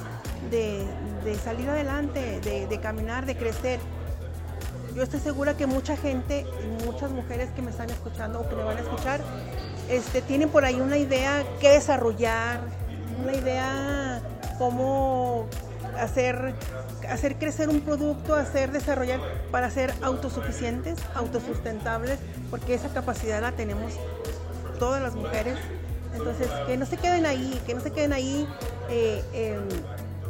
de, 0.50 0.84
salir 1.44 1.68
adelante, 1.68 2.40
de, 2.40 2.66
de 2.66 2.80
caminar, 2.80 3.26
de 3.26 3.36
crecer. 3.36 3.80
Yo 4.94 5.02
estoy 5.02 5.20
segura 5.20 5.56
que 5.56 5.66
mucha 5.66 5.96
gente, 5.96 6.46
muchas 6.84 7.10
mujeres 7.10 7.50
que 7.50 7.62
me 7.62 7.70
están 7.70 7.88
escuchando 7.88 8.40
o 8.40 8.48
que 8.48 8.56
me 8.56 8.64
van 8.64 8.76
a 8.76 8.80
escuchar, 8.80 9.20
este, 9.88 10.22
tienen 10.22 10.48
por 10.48 10.64
ahí 10.64 10.80
una 10.80 10.98
idea 10.98 11.44
que 11.60 11.70
desarrollar, 11.70 12.60
una 13.22 13.34
idea 13.34 14.22
cómo 14.58 15.46
hacer, 15.98 16.54
hacer 17.08 17.36
crecer 17.36 17.68
un 17.68 17.80
producto, 17.80 18.34
hacer 18.34 18.72
desarrollar 18.72 19.20
para 19.50 19.70
ser 19.70 19.92
autosuficientes, 20.02 20.98
autosustentables, 21.14 22.18
porque 22.50 22.74
esa 22.74 22.88
capacidad 22.88 23.40
la 23.40 23.52
tenemos 23.52 23.94
todas 24.78 25.02
las 25.02 25.14
mujeres. 25.14 25.56
Entonces, 26.14 26.48
que 26.66 26.76
no 26.76 26.86
se 26.86 26.96
queden 26.96 27.24
ahí, 27.26 27.60
que 27.66 27.74
no 27.74 27.80
se 27.80 27.90
queden 27.90 28.12
ahí 28.12 28.46
eh, 28.90 29.22
em, 29.32 29.62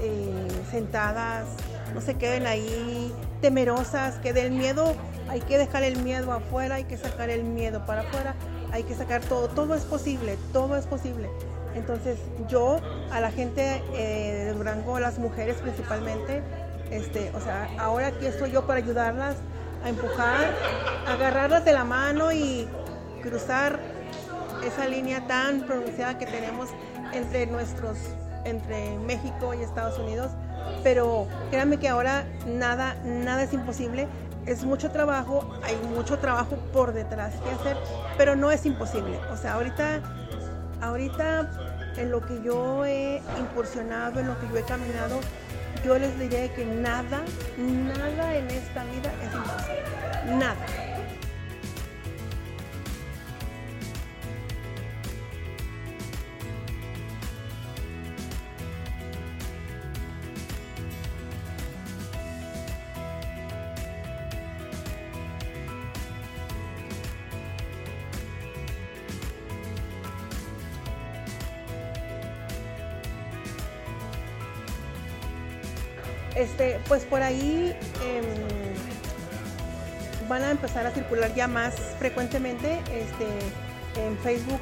eh, 0.00 0.48
sentadas, 0.70 1.46
no 1.94 2.00
se 2.00 2.14
queden 2.14 2.46
ahí 2.46 3.12
temerosas, 3.40 4.14
que 4.16 4.32
del 4.32 4.52
miedo 4.52 4.94
hay 5.28 5.40
que 5.40 5.58
dejar 5.58 5.82
el 5.82 5.96
miedo 5.96 6.32
afuera, 6.32 6.76
hay 6.76 6.84
que 6.84 6.96
sacar 6.96 7.30
el 7.30 7.42
miedo 7.44 7.84
para 7.86 8.02
afuera, 8.02 8.34
hay 8.72 8.84
que 8.84 8.94
sacar 8.94 9.22
todo, 9.22 9.48
todo 9.48 9.74
es 9.74 9.82
posible, 9.84 10.38
todo 10.52 10.76
es 10.76 10.86
posible. 10.86 11.28
Entonces 11.74 12.18
yo 12.48 12.80
a 13.10 13.20
la 13.20 13.30
gente 13.30 13.82
eh, 13.94 14.44
de 14.46 14.52
Durango, 14.52 14.98
las 15.00 15.18
mujeres 15.18 15.56
principalmente, 15.56 16.42
este, 16.90 17.30
o 17.34 17.40
sea, 17.40 17.68
ahora 17.78 18.08
aquí 18.08 18.26
estoy 18.26 18.50
yo 18.50 18.66
para 18.66 18.78
ayudarlas 18.78 19.36
a 19.84 19.88
empujar, 19.88 20.54
agarrarlas 21.08 21.64
de 21.64 21.72
la 21.72 21.84
mano 21.84 22.32
y 22.32 22.68
cruzar 23.22 23.80
esa 24.64 24.86
línea 24.86 25.26
tan 25.26 25.62
pronunciada 25.62 26.18
que 26.18 26.26
tenemos 26.26 26.68
entre 27.12 27.46
nuestros, 27.46 27.96
entre 28.44 28.96
México 28.98 29.54
y 29.54 29.62
Estados 29.62 29.98
Unidos. 29.98 30.30
Pero 30.82 31.26
créanme 31.50 31.78
que 31.78 31.88
ahora 31.88 32.24
nada, 32.46 32.94
nada 33.04 33.42
es 33.42 33.52
imposible. 33.52 34.06
Es 34.46 34.64
mucho 34.64 34.90
trabajo, 34.90 35.48
hay 35.62 35.76
mucho 35.94 36.18
trabajo 36.18 36.56
por 36.72 36.92
detrás 36.92 37.34
que 37.34 37.50
hacer, 37.50 37.76
pero 38.18 38.34
no 38.34 38.50
es 38.50 38.66
imposible. 38.66 39.18
O 39.32 39.36
sea, 39.36 39.54
ahorita, 39.54 40.00
ahorita 40.82 41.48
en 41.96 42.10
lo 42.10 42.20
que 42.20 42.42
yo 42.42 42.84
he 42.84 43.22
incursionado, 43.38 44.20
en 44.20 44.26
lo 44.26 44.38
que 44.40 44.48
yo 44.48 44.58
he 44.58 44.64
caminado, 44.64 45.20
yo 45.84 45.98
les 45.98 46.18
diré 46.18 46.50
que 46.54 46.64
nada, 46.64 47.22
nada 47.56 48.36
en 48.36 48.50
esta 48.50 48.84
vida 48.84 49.12
es 49.22 49.34
imposible. 49.34 50.36
Nada. 50.38 50.91
Pues 76.92 77.04
por 77.06 77.22
ahí 77.22 77.74
em, 78.04 78.26
van 80.28 80.42
a 80.42 80.50
empezar 80.50 80.86
a 80.86 80.90
circular 80.90 81.34
ya 81.34 81.48
más 81.48 81.74
frecuentemente 81.98 82.82
este, 82.92 83.26
en 83.98 84.18
Facebook 84.18 84.60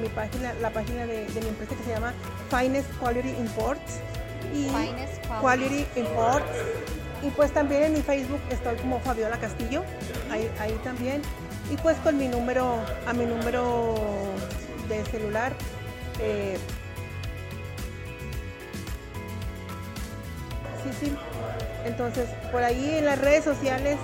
mi, 0.00 0.08
página, 0.10 0.54
la 0.62 0.70
página 0.70 1.06
de, 1.06 1.26
mi 1.42 1.48
empresa 1.48 1.74
que 1.74 1.82
se 1.82 1.90
llama 1.90 2.14
Finest 2.50 2.88
Quality 3.00 3.30
Imports. 3.30 3.98
Y 4.54 4.68
Quality. 5.40 5.86
Imports. 5.96 6.46
Y 7.24 7.30
pues 7.30 7.50
también 7.50 7.82
en 7.82 7.94
mi 7.94 8.00
Facebook 8.00 8.42
estoy 8.50 8.76
como 8.76 9.00
Fabiola 9.00 9.36
Castillo 9.36 9.82
ahí, 10.30 10.78
también. 10.84 11.20
Y 11.68 11.76
pues 11.78 11.96
con 11.96 12.16
mi 12.16 12.28
número 12.28 12.78
a 13.08 13.12
mi 13.12 13.26
número 13.26 13.96
de 14.88 15.04
celular 15.06 15.52
eh, 16.20 16.58
Entonces, 21.86 22.28
por 22.50 22.62
ahí 22.62 22.96
en 22.98 23.04
las 23.04 23.18
redes 23.20 23.44
sociales, 23.44 23.96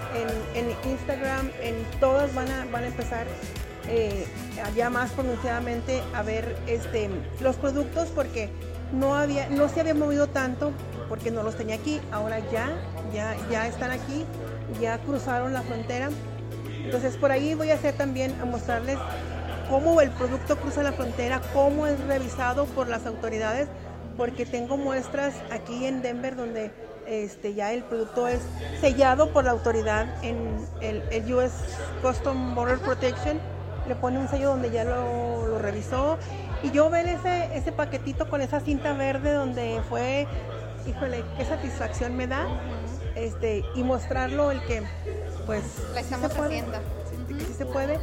en, 0.54 0.70
Instagram, 0.90 1.50
en 1.60 1.74
todas 1.98 2.32
van 2.34 2.48
a, 2.48 2.64
van 2.66 2.84
a 2.84 2.86
empezar 2.86 3.26
eh, 3.88 4.24
ya 4.76 4.88
más 4.88 5.10
pronunciadamente 5.10 6.00
a 6.14 6.22
ver 6.22 6.56
este, 6.68 7.10
los 7.40 7.56
productos 7.56 8.08
porque 8.14 8.50
no, 8.92 9.16
había, 9.16 9.48
no 9.48 9.68
se 9.68 9.80
había 9.80 9.94
movido 9.94 10.28
tanto 10.28 10.72
porque 11.08 11.30
no 11.30 11.42
los 11.42 11.56
tenía 11.56 11.74
aquí. 11.74 12.00
Ahora 12.12 12.38
ya, 12.50 12.70
ya, 13.12 13.36
ya 13.50 13.66
están 13.66 13.90
aquí, 13.90 14.24
ya 14.80 14.98
cruzaron 14.98 15.52
la 15.52 15.62
frontera. 15.62 16.10
Entonces, 16.84 17.16
por 17.16 17.32
ahí 17.32 17.54
voy 17.54 17.70
a 17.70 17.74
hacer 17.74 17.94
también 17.94 18.32
a 18.40 18.44
mostrarles 18.44 18.98
cómo 19.68 20.00
el 20.00 20.10
producto 20.10 20.56
cruza 20.56 20.82
la 20.82 20.92
frontera, 20.92 21.40
cómo 21.52 21.86
es 21.86 21.98
revisado 22.06 22.66
por 22.66 22.88
las 22.88 23.06
autoridades 23.06 23.68
porque 24.16 24.46
tengo 24.46 24.76
muestras 24.76 25.34
aquí 25.50 25.86
en 25.86 26.02
Denver 26.02 26.36
donde 26.36 26.70
este, 27.06 27.54
ya 27.54 27.72
el 27.72 27.82
producto 27.84 28.28
es 28.28 28.40
sellado 28.80 29.32
por 29.32 29.44
la 29.44 29.50
autoridad 29.52 30.22
en 30.24 30.56
el, 30.80 31.34
US 31.34 31.52
Custom 32.02 32.54
Border 32.54 32.78
Protection, 32.78 33.40
le 33.88 33.94
pone 33.96 34.18
un 34.18 34.28
sello 34.28 34.50
donde 34.50 34.70
ya 34.70 34.84
lo, 34.84 35.58
revisó. 35.58 36.18
Y 36.62 36.70
yo 36.70 36.88
ver 36.90 37.06
ese, 37.06 37.56
ese 37.56 37.72
paquetito 37.72 38.28
con 38.28 38.40
esa 38.40 38.60
cinta 38.60 38.92
verde 38.92 39.32
donde 39.32 39.80
fue, 39.88 40.26
híjole, 40.86 41.24
qué 41.36 41.44
satisfacción 41.44 42.16
me 42.16 42.26
da 42.26 42.46
este, 43.14 43.64
y 43.74 43.82
mostrarlo 43.82 44.50
el 44.50 44.62
que 44.64 44.82
pues 45.46 45.62
la 45.94 46.00
estamos 46.00 46.30
haciendo. 46.36 46.78
Sí, 47.28 47.54
se 47.56 47.66
puede. 47.66 47.98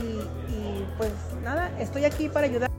Y, 0.00 0.52
y 0.52 0.86
pues 0.98 1.12
nada, 1.42 1.70
estoy 1.78 2.04
aquí 2.04 2.28
para 2.28 2.46
ayudar. 2.46 2.75